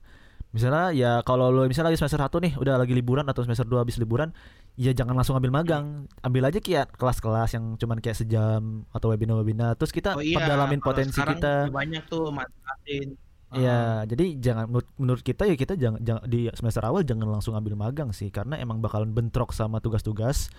Misalnya 0.55 0.95
ya 0.95 1.13
kalau 1.27 1.51
lo 1.51 1.67
misalnya 1.67 1.91
lagi 1.91 1.99
semester 1.99 2.23
1 2.23 2.31
nih 2.47 2.53
udah 2.59 2.75
lagi 2.79 2.95
liburan 2.95 3.27
atau 3.27 3.43
semester 3.43 3.67
2 3.67 3.83
habis 3.83 3.99
liburan, 3.99 4.31
ya 4.79 4.95
jangan 4.95 5.19
langsung 5.19 5.35
ambil 5.35 5.51
magang. 5.51 6.07
Ambil 6.23 6.47
aja 6.47 6.63
kayak 6.63 6.95
kelas-kelas 6.95 7.59
yang 7.59 7.75
cuman 7.75 7.99
kayak 7.99 8.19
sejam 8.23 8.87
atau 8.95 9.11
webinar-webinar. 9.11 9.75
Terus 9.79 9.91
kita 9.91 10.15
oh 10.15 10.23
iya 10.23 10.39
perdalamin 10.39 10.79
kalau 10.79 10.95
potensi 10.95 11.19
kita. 11.23 11.71
banyak 11.75 12.03
tuh 12.07 12.31
manfaatin 12.31 13.19
Iya, 13.51 14.07
jadi 14.07 14.39
jangan 14.39 14.71
menurut, 14.71 14.89
menurut 14.95 15.23
kita 15.27 15.43
ya 15.43 15.59
kita 15.59 15.75
jangan, 15.75 15.99
jangan 16.03 16.23
di 16.31 16.47
semester 16.55 16.83
awal 16.87 17.03
jangan 17.03 17.27
langsung 17.27 17.59
ambil 17.59 17.75
magang 17.75 18.15
sih 18.15 18.31
karena 18.31 18.55
emang 18.59 18.79
bakalan 18.79 19.11
bentrok 19.11 19.51
sama 19.51 19.83
tugas-tugas 19.83 20.55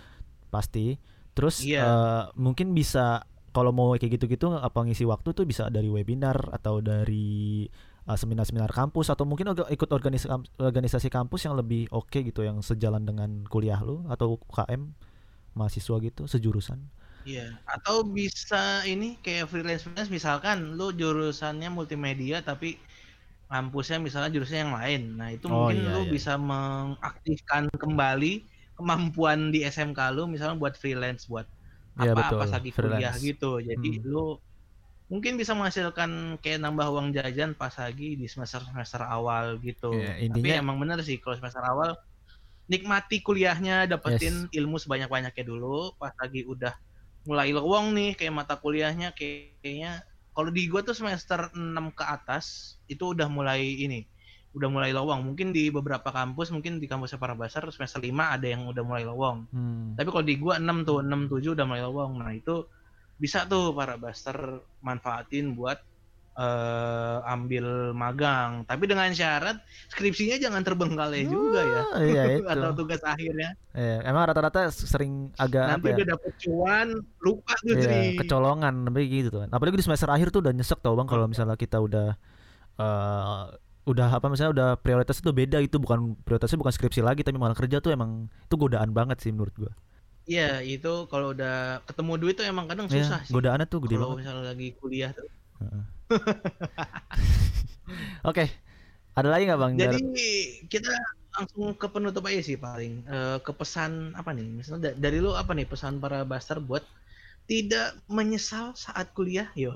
pasti. 0.52 1.00
Terus 1.32 1.64
Iya. 1.64 1.82
eh, 1.88 2.24
mungkin 2.36 2.76
bisa 2.76 3.24
kalau 3.56 3.72
mau 3.72 3.96
kayak 3.96 4.20
gitu-gitu 4.20 4.52
apa 4.56 4.84
ngisi 4.84 5.08
waktu 5.08 5.32
tuh 5.32 5.48
bisa 5.48 5.72
dari 5.72 5.88
webinar 5.88 6.52
atau 6.52 6.84
dari 6.84 7.64
eh, 8.02 8.18
seminar-seminar 8.20 8.72
kampus 8.76 9.08
atau 9.08 9.24
mungkin 9.24 9.56
ikut 9.56 9.90
organisasi 9.92 10.28
organisasi 10.60 11.08
kampus 11.08 11.48
yang 11.48 11.56
lebih 11.56 11.88
oke 11.96 12.12
gitu 12.20 12.44
yang 12.44 12.60
sejalan 12.60 13.08
dengan 13.08 13.48
kuliah 13.48 13.80
lu 13.80 14.04
atau 14.12 14.36
UKM 14.36 14.92
mahasiswa 15.56 15.96
gitu 16.04 16.28
sejurusan. 16.28 16.80
Iya, 17.22 17.54
atau 17.66 18.02
bisa 18.02 18.82
ini 18.84 19.18
kayak 19.22 19.46
freelance 19.48 19.86
freelance 19.86 20.10
misalkan 20.10 20.74
lu 20.74 20.90
jurusannya 20.90 21.70
multimedia 21.70 22.42
tapi 22.42 22.82
kampusnya 23.46 24.00
misalnya 24.00 24.32
jurusan 24.32 24.70
yang 24.70 24.74
lain. 24.74 25.02
Nah, 25.20 25.30
itu 25.30 25.46
Oh, 25.46 25.68
mungkin 25.68 25.84
iya, 25.84 25.92
lu 25.92 26.02
iya. 26.08 26.12
bisa 26.12 26.34
mengaktifkan 26.40 27.68
kembali 27.76 28.48
kemampuan 28.74 29.52
di 29.52 29.62
SMK 29.62 30.00
lu 30.16 30.26
misalnya 30.26 30.56
buat 30.58 30.74
freelance 30.74 31.28
buat 31.28 31.46
Iya, 32.00 32.16
apa 32.16 32.20
betul. 32.24 32.40
pas 32.40 32.52
lagi 32.56 32.70
kuliah 32.72 33.14
gitu. 33.20 33.52
Jadi 33.60 33.92
Hmm. 34.00 34.06
lu 34.08 34.26
mungkin 35.12 35.36
bisa 35.36 35.52
menghasilkan 35.52 36.40
kayak 36.40 36.64
nambah 36.64 36.88
uang 36.88 37.12
jajan 37.12 37.52
pas 37.52 37.76
lagi 37.76 38.16
di 38.16 38.26
semester 38.32 38.64
semester 38.64 39.04
awal 39.04 39.60
gitu. 39.60 39.92
Iya, 39.92 40.16
Tapi 40.16 40.26
intinya- 40.26 40.58
emang 40.64 40.80
bener 40.80 41.04
sih 41.04 41.20
kalau 41.20 41.36
semester 41.36 41.60
awal 41.62 42.00
nikmati 42.66 43.20
kuliahnya, 43.20 43.84
dapetin 43.84 44.48
ilmu 44.50 44.80
sebanyak-banyaknya 44.80 45.44
dulu. 45.44 45.92
Pas 46.00 46.16
lagi 46.16 46.48
udah 46.48 46.72
mulai 47.28 47.54
lowong 47.54 47.94
nih 47.94 48.18
kayak 48.18 48.34
mata 48.34 48.56
kuliahnya 48.58 49.14
kayak- 49.14 49.62
kayaknya. 49.62 50.02
Kalau 50.32 50.50
di 50.50 50.64
gua 50.72 50.82
tuh 50.82 50.96
semester 50.96 51.52
6 51.54 51.92
ke 51.92 52.02
atas 52.08 52.76
itu 52.88 53.12
udah 53.12 53.28
mulai 53.28 53.62
ini 53.84 54.08
udah 54.52 54.68
mulai 54.68 54.92
lowong 54.92 55.24
mungkin 55.24 55.56
di 55.56 55.72
beberapa 55.72 56.12
kampus 56.12 56.52
mungkin 56.52 56.76
di 56.76 56.84
kampusnya 56.84 57.16
para 57.16 57.32
basar 57.32 57.64
semester 57.72 58.04
5 58.04 58.36
ada 58.36 58.44
yang 58.52 58.68
udah 58.68 58.84
mulai 58.84 59.08
lowong 59.08 59.48
Hmm. 59.48 59.96
tapi 59.96 60.12
kalau 60.12 60.26
di 60.28 60.36
gua 60.36 60.60
6 60.60 60.84
tuh 60.84 61.00
6 61.00 61.32
7 61.32 61.56
udah 61.56 61.64
mulai 61.64 61.84
lowong 61.88 62.20
nah 62.20 62.36
itu 62.36 62.68
bisa 63.16 63.48
tuh 63.48 63.72
para 63.72 63.96
baster 63.96 64.36
manfaatin 64.84 65.56
buat 65.56 65.80
eh, 66.32 67.18
ambil 67.28 67.66
magang 67.92 68.64
tapi 68.64 68.88
dengan 68.88 69.12
syarat 69.12 69.60
skripsinya 69.88 70.40
jangan 70.40 70.64
terbengkalai 70.64 71.28
juga 71.28 71.60
ya 71.62 71.82
Iya 72.00 72.24
itu. 72.40 72.44
atau 72.48 72.72
tugas 72.74 73.02
akhirnya 73.04 73.52
Iya, 73.72 74.04
emang 74.04 74.24
rata-rata 74.28 74.68
sering 74.68 75.32
agak 75.36 75.64
nanti 75.64 75.88
apa 75.88 75.88
ya? 75.92 75.96
udah 76.00 76.08
dapet 76.16 76.32
cuan 76.40 76.88
lupa 77.20 77.54
tuh 77.60 77.76
Iya, 77.76 78.16
kecolongan 78.20 78.74
tapi 78.88 79.02
gitu 79.08 79.28
tuh. 79.32 79.42
Apalagi 79.48 79.80
di 79.80 79.86
semester 79.86 80.08
akhir 80.08 80.28
tuh 80.30 80.44
udah 80.44 80.52
nyesek 80.52 80.80
tau 80.80 80.96
bang 80.96 81.08
kalau 81.08 81.26
misalnya 81.28 81.56
kita 81.56 81.78
udah 81.80 82.16
eh 82.78 83.44
udah 83.82 84.08
apa 84.14 84.30
misalnya 84.30 84.52
udah 84.54 84.70
prioritas 84.78 85.18
itu 85.20 85.34
beda 85.34 85.58
itu 85.58 85.82
bukan 85.82 86.14
prioritasnya 86.22 86.56
bukan 86.56 86.70
skripsi 86.70 87.02
lagi 87.02 87.26
tapi 87.26 87.42
malah 87.42 87.58
kerja 87.58 87.82
tuh 87.82 87.92
emang 87.92 88.30
itu 88.46 88.56
godaan 88.56 88.94
banget 88.94 89.18
sih 89.20 89.34
menurut 89.34 89.52
gua. 89.58 89.74
Iya 90.24 90.62
itu 90.62 91.10
kalau 91.10 91.34
udah 91.34 91.82
ketemu 91.90 92.14
duit 92.22 92.36
tuh 92.38 92.46
emang 92.46 92.70
kadang 92.70 92.86
Iya, 92.88 93.02
susah 93.04 93.20
sih. 93.26 93.34
godaannya 93.34 93.66
tuh 93.66 93.80
gede 93.84 93.98
Kalau 93.98 94.14
banget. 94.14 94.20
misalnya 94.22 94.44
lagi 94.54 94.68
kuliah 94.78 95.12
tuh. 95.12 95.26
Oke. 98.28 98.46
Ada 99.18 99.28
lagi 99.32 99.44
nggak 99.50 99.60
bang? 99.62 99.74
Jadi 99.82 100.00
kita 100.72 100.92
langsung 101.36 101.64
ke 101.80 101.88
penutup 101.94 102.24
aja 102.30 102.42
sih 102.44 102.58
paling. 102.60 102.94
Eh, 103.08 103.38
ke 103.46 103.52
pesan 103.60 103.92
apa 104.20 104.30
nih? 104.38 104.48
Misalnya 104.58 104.82
da- 104.92 104.98
dari 105.04 105.18
lu 105.24 105.32
apa 105.42 105.52
nih 105.58 105.68
pesan 105.72 105.94
para 106.04 106.20
baster 106.32 106.58
buat 106.60 106.84
tidak 107.52 107.88
menyesal 108.18 108.66
saat 108.86 109.08
kuliah? 109.18 109.48
Yo. 109.64 109.72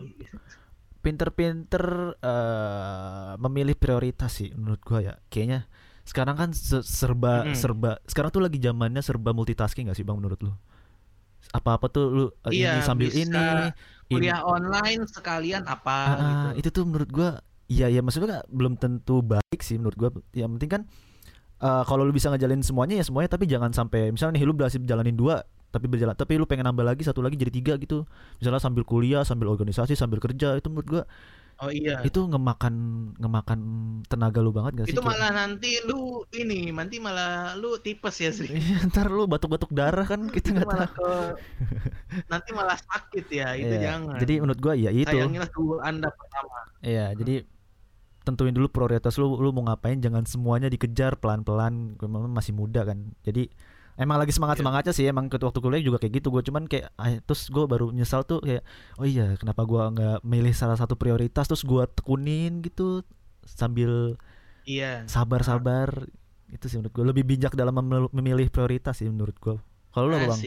pinter-pinter 1.06 2.18
eh, 2.18 3.32
memilih 3.38 3.78
prioritas 3.78 4.42
sih 4.42 4.50
menurut 4.58 4.82
gua 4.82 5.00
ya. 5.06 5.14
Kayaknya 5.30 5.70
sekarang 6.06 6.36
kan 6.38 6.50
se- 6.54 6.86
serba 6.86 7.34
Mm-mm. 7.34 7.54
serba 7.54 7.92
sekarang 8.10 8.30
tuh 8.34 8.42
lagi 8.46 8.58
zamannya 8.62 9.02
serba 9.06 9.34
multitasking 9.34 9.90
gak 9.90 9.98
sih 9.98 10.06
bang 10.06 10.18
menurut 10.18 10.40
lu? 10.42 10.54
Apa-apa 11.56 11.88
tuh 11.94 12.04
lu 12.12 12.26
eh, 12.48 12.52
Iya, 12.54 12.68
ini 12.68 12.80
sambil 12.84 13.06
bisa 13.06 13.16
ini, 13.16 13.32
ini. 14.08 14.22
Kuliah 14.22 14.42
online 14.42 15.02
sekalian 15.06 15.64
apa 15.64 15.96
Ah, 15.96 16.10
ah, 16.10 16.18
gitu. 16.52 16.60
itu 16.62 16.70
tuh 16.72 16.84
menurut 16.84 17.10
gua 17.10 17.30
iya 17.66 17.88
ya 17.88 18.00
maksudnya 18.00 18.28
nggak- 18.32 18.48
belum 18.50 18.74
tentu 18.76 19.20
baik 19.20 19.60
sih 19.60 19.76
menurut 19.76 19.96
gua. 19.96 20.10
Yang 20.32 20.50
penting 20.56 20.72
kan 20.72 20.82
eh, 21.58 21.84
kalau 21.84 22.04
lu 22.04 22.12
bisa 22.12 22.30
ngejalin 22.30 22.62
semuanya 22.62 23.00
ya 23.00 23.04
semuanya 23.04 23.30
tapi 23.30 23.46
jangan 23.46 23.72
sampai 23.72 24.12
misalnya 24.12 24.38
nih 24.38 24.44
lu 24.44 24.54
berhasil 24.54 24.78
jalanin 24.80 25.14
dua 25.14 25.42
tapi 25.70 25.88
berjalan 25.88 26.14
tapi 26.14 26.36
lu 26.36 26.46
pengen 26.46 26.64
nambah 26.66 26.84
lagi 26.84 27.04
satu 27.04 27.20
lagi 27.20 27.36
jadi 27.36 27.52
tiga 27.52 27.74
gitu. 27.76 28.06
Misalnya 28.38 28.60
sambil 28.60 28.84
kuliah 28.84 29.24
sambil 29.24 29.50
organisasi 29.50 29.94
sambil 29.94 30.20
kerja 30.20 30.56
itu 30.56 30.68
menurut 30.68 30.88
gua 30.88 31.04
Oh 31.64 31.72
iya. 31.72 32.04
itu 32.04 32.20
ngemakan 32.20 32.76
ngemakan 33.16 33.60
tenaga 34.12 34.44
lu 34.44 34.52
banget 34.52 34.84
gak 34.84 34.86
sih 34.88 34.94
Itu 34.94 35.00
malah 35.00 35.32
nanti 35.32 35.80
lu 35.88 36.28
ini 36.36 36.68
nanti 36.76 37.00
malah 37.00 37.56
lu 37.56 37.80
tipes 37.80 38.20
ya 38.20 38.28
Sri. 38.36 38.52
Iya, 38.52 38.92
ntar 38.92 39.08
lu 39.08 39.24
batuk-batuk 39.24 39.72
darah 39.72 40.04
kan 40.04 40.28
kita 40.28 40.52
nggak 40.52 40.68
tahu 40.68 40.88
ke 41.00 41.10
nanti 42.32 42.50
malah 42.52 42.76
sakit 42.76 43.26
ya 43.32 43.56
itu 43.56 43.72
Iya, 43.72 43.84
jangan. 43.88 44.20
jadi 44.20 44.34
menurut 44.44 44.60
gua 44.60 44.74
ya 44.76 44.92
itu 44.92 45.08
sayangilah 45.08 45.50
tubuh 45.50 45.80
anda 45.80 46.12
pertama. 46.12 46.58
Iya, 46.84 47.16
jadi 47.16 47.48
tentuin 48.26 48.52
dulu 48.58 48.68
prioritas 48.74 49.16
lu 49.22 49.38
lu 49.38 49.54
mau 49.54 49.70
ngapain 49.70 50.02
jangan 50.02 50.26
semuanya 50.26 50.66
dikejar 50.68 51.22
pelan-pelan 51.22 51.94
gue 51.94 52.10
memang 52.10 52.34
masih 52.34 52.58
muda 52.58 52.82
kan 52.82 53.14
jadi 53.22 53.46
emang 53.96 54.20
lagi 54.20 54.36
semangat 54.36 54.60
semangatnya 54.60 54.94
sih 54.94 55.08
emang 55.08 55.32
ke 55.32 55.40
waktu 55.40 55.60
kuliah 55.60 55.84
juga 55.84 55.98
kayak 56.00 56.20
gitu. 56.20 56.28
Gue 56.32 56.44
cuman 56.44 56.68
kayak 56.68 56.92
ah, 56.96 57.16
terus 57.24 57.48
gue 57.48 57.64
baru 57.64 57.90
nyesal 57.92 58.24
tuh 58.24 58.44
kayak 58.44 58.64
oh 59.00 59.08
iya 59.08 59.36
kenapa 59.40 59.64
gua 59.64 59.88
nggak 59.92 60.18
milih 60.24 60.52
salah 60.52 60.76
satu 60.76 60.96
prioritas 60.96 61.48
terus 61.48 61.64
gua 61.64 61.88
tekunin 61.88 62.60
gitu 62.62 63.02
sambil 63.48 64.20
Iya. 64.66 65.06
sabar-sabar. 65.06 66.10
Itu 66.50 66.66
sih 66.70 66.78
menurut 66.82 66.94
gue 66.94 67.06
lebih 67.16 67.24
bijak 67.26 67.54
dalam 67.54 67.74
memil- 67.74 68.12
memilih 68.12 68.48
prioritas 68.50 68.98
sih 68.98 69.08
menurut 69.08 69.38
gua. 69.40 69.58
Kalau 69.94 70.12
lu 70.12 70.16
apa 70.20 70.34
bang. 70.34 70.42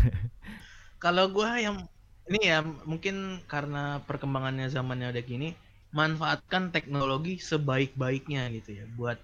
Kalau 1.02 1.32
gua 1.32 1.56
yang 1.56 1.88
ini 2.30 2.46
ya 2.46 2.62
mungkin 2.62 3.42
karena 3.50 3.98
perkembangannya 4.06 4.70
zamannya 4.70 5.10
udah 5.10 5.24
gini, 5.24 5.48
manfaatkan 5.90 6.70
teknologi 6.70 7.40
sebaik-baiknya 7.40 8.46
gitu 8.54 8.78
ya. 8.78 8.84
Buat 8.94 9.18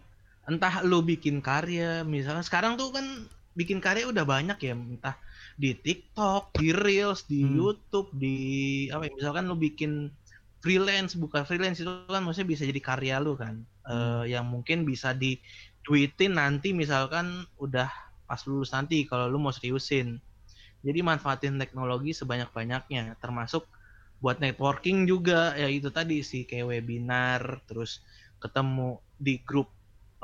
entah 0.48 0.82
lu 0.82 1.04
bikin 1.04 1.38
karya, 1.38 2.02
misalnya 2.02 2.42
sekarang 2.42 2.74
tuh 2.74 2.90
kan 2.90 3.06
bikin 3.58 3.78
karya 3.84 4.04
udah 4.12 4.24
banyak 4.28 4.58
ya, 4.60 4.74
entah 4.76 5.16
di 5.56 5.70
TikTok, 5.84 6.52
di 6.60 6.68
Reels, 6.76 7.24
di 7.30 7.40
Hmm. 7.40 7.56
YouTube, 7.56 8.08
di 8.22 8.36
apa 8.92 9.08
ya, 9.08 9.12
misalkan 9.18 9.44
lu 9.50 9.56
bikin 9.58 10.12
freelance, 10.62 11.12
bukan 11.18 11.42
freelance 11.48 11.78
itu 11.82 11.90
kan 12.10 12.22
maksudnya 12.24 12.48
bisa 12.54 12.62
jadi 12.70 12.80
karya 12.82 13.16
lu 13.24 13.32
kan. 13.38 13.64
Hmm. 13.92 14.20
Eh, 14.24 14.24
yang 14.36 14.46
mungkin 14.52 14.84
bisa 14.88 15.12
di 15.16 15.40
tweetin 15.86 16.36
nanti 16.40 16.74
misalkan 16.76 17.26
udah 17.64 17.88
pas 18.28 18.42
lulus 18.48 18.70
nanti 18.76 19.06
kalau 19.10 19.26
lu 19.32 19.38
mau 19.40 19.54
seriusin. 19.54 20.18
Jadi 20.86 21.00
manfaatin 21.02 21.58
teknologi 21.62 22.12
sebanyak-banyaknya, 22.14 23.18
termasuk 23.22 23.66
buat 24.22 24.40
networking 24.40 25.04
juga 25.04 25.52
ya 25.58 25.68
itu 25.68 25.88
tadi 25.92 26.22
sih 26.24 26.42
kayak 26.48 26.66
webinar, 26.72 27.42
terus 27.68 28.00
ketemu 28.42 29.00
di 29.18 29.34
grup 29.44 29.68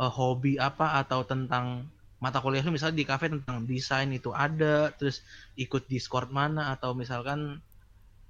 eh, 0.01 0.13
hobi 0.19 0.57
apa 0.61 1.01
atau 1.03 1.21
tentang 1.27 1.89
mata 2.23 2.39
kuliah 2.39 2.63
lu 2.63 2.71
misalnya 2.71 3.03
di 3.03 3.07
kafe 3.07 3.27
tentang 3.35 3.67
desain 3.67 4.07
itu 4.15 4.31
ada, 4.31 4.95
terus 4.95 5.27
ikut 5.59 5.91
Discord 5.91 6.31
mana 6.31 6.71
atau 6.71 6.95
misalkan 6.95 7.59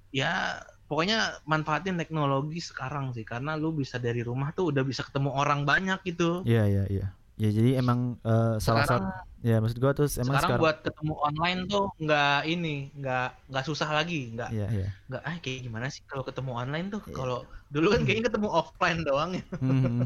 ya 0.09 0.57
pokoknya 0.89 1.37
manfaatin 1.45 2.01
teknologi 2.01 2.57
sekarang 2.57 3.13
sih 3.13 3.21
karena 3.21 3.53
lu 3.53 3.69
bisa 3.69 4.01
dari 4.01 4.25
rumah 4.25 4.49
tuh 4.57 4.73
udah 4.73 4.81
bisa 4.81 5.05
ketemu 5.05 5.29
orang 5.29 5.61
banyak 5.61 6.01
gitu. 6.09 6.41
Iya 6.41 6.65
iya 6.65 6.83
iya 6.89 7.07
ya 7.33 7.49
jadi 7.49 7.81
emang 7.81 8.21
eh, 8.21 8.61
salah 8.61 8.85
satu 8.85 9.09
ya 9.41 9.57
maksud 9.57 9.81
gua 9.81 9.91
tuh 9.97 10.05
emang 10.21 10.37
sekarang, 10.37 10.41
sekarang, 10.53 10.61
buat 10.61 10.77
ketemu 10.85 11.13
online 11.17 11.59
tuh 11.65 11.85
nggak 11.97 12.39
ini 12.45 12.75
nggak 12.93 13.27
nggak 13.49 13.65
susah 13.65 13.89
lagi 13.89 14.37
nggak 14.37 14.49
iya 14.53 14.67
iya 14.69 14.89
nggak 15.09 15.21
ah 15.25 15.35
kayak 15.41 15.65
gimana 15.65 15.89
sih 15.89 16.05
kalau 16.05 16.21
ketemu 16.21 16.51
online 16.53 16.87
tuh 16.93 17.01
Iya. 17.09 17.15
kalau 17.17 17.39
dulu 17.73 17.87
kan 17.97 18.01
kayaknya 18.05 18.29
ketemu 18.29 18.47
offline 18.53 18.99
doang 19.01 19.31
ya 19.33 19.43
Hmm. 19.57 20.05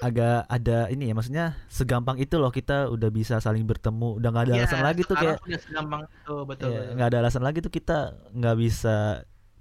Agak 0.00 0.48
ada 0.48 0.88
ini 0.88 1.10
ya 1.10 1.14
maksudnya 1.14 1.46
segampang 1.68 2.16
itu 2.18 2.40
loh 2.40 2.48
kita 2.48 2.88
udah 2.88 3.10
bisa 3.12 3.38
saling 3.42 3.66
bertemu 3.68 4.18
udah 4.18 4.28
nggak 4.32 4.44
ada 4.48 4.54
Iya, 4.56 4.62
alasan 4.64 4.82
lagi 4.82 5.02
tuh 5.04 5.16
kayak 5.18 5.38
segampang 5.60 6.02
itu 6.08 6.34
betul, 6.48 6.70
ya, 6.72 6.82
nggak 6.96 7.08
ada 7.12 7.18
alasan 7.22 7.42
lagi 7.44 7.58
tuh 7.60 7.72
kita 7.72 7.98
nggak 8.32 8.56
bisa 8.58 8.96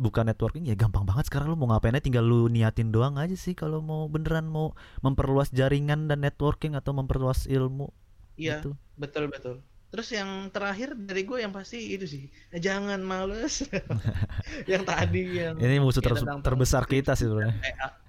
buka 0.01 0.25
networking 0.25 0.65
ya 0.65 0.73
gampang 0.73 1.05
banget 1.05 1.29
sekarang 1.29 1.53
lu 1.53 1.57
mau 1.59 1.69
ngapainnya 1.69 2.01
tinggal 2.01 2.25
lu 2.25 2.49
niatin 2.49 2.89
doang 2.89 3.21
aja 3.21 3.37
sih 3.37 3.53
kalau 3.53 3.85
mau 3.85 4.09
beneran 4.09 4.49
mau 4.49 4.73
memperluas 5.05 5.53
jaringan 5.53 6.09
dan 6.09 6.25
networking 6.25 6.73
atau 6.73 6.89
memperluas 6.95 7.45
ilmu 7.45 7.93
iya 8.39 8.61
gitu. 8.61 8.73
betul 8.97 9.29
betul. 9.29 9.55
Terus 9.91 10.07
yang 10.15 10.47
terakhir 10.55 10.95
dari 10.95 11.27
gue 11.27 11.43
yang 11.43 11.51
pasti 11.51 11.91
itu 11.91 12.07
sih 12.07 12.23
nah, 12.47 12.59
jangan 12.63 13.03
males. 13.03 13.67
Yang 14.71 14.83
tadi 14.87 15.21
yang 15.35 15.59
ini 15.59 15.83
musuh 15.83 15.99
ter- 15.99 16.15
terbesar 16.39 16.87
kita 16.87 17.11
sih 17.19 17.27
sebenarnya. 17.27 17.59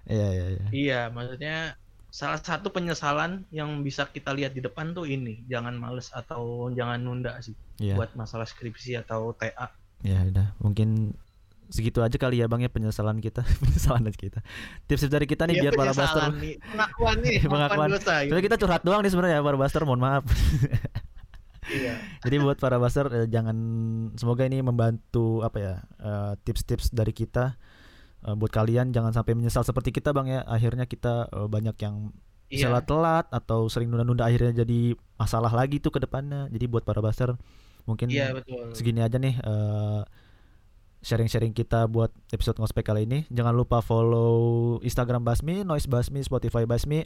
Iya 0.06 0.28
iya 0.30 0.46
iya. 0.54 0.64
Iya 0.70 1.00
maksudnya 1.10 1.74
salah 2.12 2.36
satu 2.36 2.68
penyesalan 2.68 3.48
yang 3.48 3.80
bisa 3.80 4.04
kita 4.04 4.36
lihat 4.36 4.52
di 4.52 4.60
depan 4.60 4.92
tuh 4.92 5.08
ini 5.08 5.48
jangan 5.48 5.72
males 5.80 6.12
atau 6.12 6.68
jangan 6.68 7.00
nunda 7.00 7.40
sih 7.40 7.56
iya. 7.80 7.96
buat 7.96 8.12
masalah 8.12 8.44
skripsi 8.44 9.00
atau 9.00 9.32
TA 9.32 9.72
ya 10.02 10.18
udah. 10.28 10.46
Mungkin 10.60 11.14
segitu 11.72 12.04
aja 12.04 12.12
kali 12.20 12.42
ya 12.42 12.46
bang 12.50 12.66
ya 12.66 12.70
penyesalan 12.70 13.22
kita. 13.22 13.46
Penyesalan 13.62 14.12
kita. 14.12 14.44
Tips 14.90 15.08
dari 15.08 15.24
kita 15.24 15.48
nih 15.48 15.56
Iya, 15.56 15.62
biar 15.70 15.74
para 15.78 15.92
buster 15.96 16.22
nih. 16.36 16.54
Pengakuan 16.60 17.16
nih 17.22 17.38
Pengakuan. 17.48 17.70
pengakuan. 17.70 17.88
dosa 17.96 18.14
gitu. 18.26 18.32
Tapi 18.36 18.42
kita 18.44 18.56
curhat 18.60 18.82
doang 18.84 19.00
nih 19.00 19.10
sebenarnya 19.14 19.36
ya 19.40 19.42
para 19.46 19.58
buster 19.58 19.82
mohon 19.88 20.02
maaf. 20.02 20.24
Iya. 21.62 21.94
Jadi 22.26 22.42
buat 22.42 22.58
para 22.58 22.74
buster 22.74 23.06
eh, 23.14 23.30
jangan 23.30 23.54
semoga 24.18 24.42
ini 24.42 24.66
membantu 24.66 25.46
apa 25.46 25.58
ya 25.62 25.74
eh, 26.02 26.32
tips-tips 26.42 26.90
dari 26.90 27.14
kita 27.14 27.54
Eh, 28.22 28.34
buat 28.38 28.54
kalian 28.54 28.94
jangan 28.94 29.10
sampai 29.10 29.34
menyesal 29.34 29.66
seperti 29.66 29.90
kita 29.90 30.14
bang 30.14 30.30
ya 30.30 30.40
akhirnya 30.46 30.86
kita 30.86 31.26
eh, 31.26 31.48
banyak 31.50 31.74
yang 31.82 32.14
misalnya 32.46 32.84
telat 32.84 33.26
atau 33.34 33.66
sering 33.66 33.90
nunda-nunda 33.90 34.28
akhirnya 34.28 34.62
jadi 34.62 34.94
masalah 35.18 35.50
lagi 35.50 35.82
tuh 35.82 35.90
ke 35.90 35.98
depannya. 35.98 36.46
Jadi 36.54 36.64
buat 36.70 36.86
para 36.86 37.02
buster 37.02 37.34
mungkin 37.82 38.14
iya 38.14 38.30
betul 38.30 38.70
segini 38.78 39.02
aja 39.02 39.18
nih 39.18 39.34
eh, 39.42 40.00
sharing-sharing 41.02 41.50
kita 41.50 41.90
buat 41.90 42.14
episode 42.30 42.62
ngospek 42.62 42.86
kali 42.86 43.10
ini. 43.10 43.26
Jangan 43.26 43.58
lupa 43.58 43.82
follow 43.82 44.78
Instagram 44.86 45.26
Basmi, 45.26 45.66
Noise 45.66 45.90
Basmi, 45.90 46.22
Spotify 46.22 46.62
Basmi. 46.62 47.02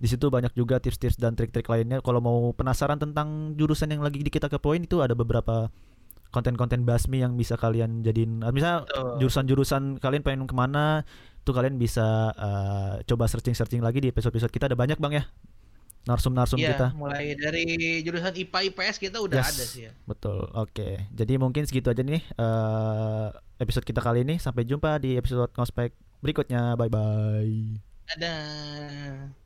Di 0.00 0.06
situ 0.08 0.30
banyak 0.30 0.54
juga 0.54 0.78
tips-tips 0.78 1.18
dan 1.18 1.34
trik-trik 1.34 1.66
lainnya. 1.66 1.98
Kalau 2.00 2.22
mau 2.22 2.54
penasaran 2.54 2.96
tentang 2.96 3.58
jurusan 3.58 3.90
yang 3.90 4.06
lagi 4.06 4.22
di 4.22 4.30
kita 4.30 4.46
kepoin 4.46 4.86
itu 4.86 5.02
ada 5.02 5.18
beberapa 5.18 5.68
konten-konten 6.30 6.82
basmi 6.82 7.20
yang 7.20 7.34
bisa 7.34 7.54
kalian 7.54 8.00
jadiin 8.00 8.42
misalnya 8.48 8.86
Betul. 8.86 9.18
jurusan-jurusan 9.20 9.82
kalian 9.98 10.22
pengen 10.22 10.46
ke 10.46 10.54
mana 10.54 11.02
tuh 11.42 11.50
kalian 11.50 11.74
bisa 11.74 12.30
uh, 12.32 13.02
coba 13.02 13.26
searching-searching 13.26 13.80
lagi 13.80 13.98
di 13.98 14.08
episode-episode 14.08 14.50
kita 14.50 14.66
ada 14.66 14.74
banyak 14.74 14.96
bang 14.96 15.18
ya 15.18 15.24
narsum-narsum 16.00 16.56
Iya, 16.56 16.72
kita 16.72 16.86
mulai 16.94 17.34
dari 17.34 17.64
jurusan 18.00 18.32
IPA 18.32 18.72
IPS 18.72 18.96
kita 18.98 19.20
udah 19.20 19.36
Yes. 19.36 19.52
ada 19.52 19.64
sih 19.64 19.82
ya. 19.84 19.92
betul 20.06 20.48
oke 20.50 20.88
jadi 21.10 21.32
mungkin 21.36 21.66
segitu 21.66 21.90
aja 21.90 22.00
nih 22.00 22.24
uh, 22.36 23.28
episode 23.58 23.84
kita 23.84 24.00
kali 24.00 24.24
ini 24.24 24.38
sampai 24.38 24.64
jumpa 24.64 24.96
di 24.96 25.20
episode 25.20 25.52
ngospek 25.52 25.92
berikutnya 26.20 26.72
bye 26.74 26.88
bye 26.88 27.76
Dadah. 28.10 29.39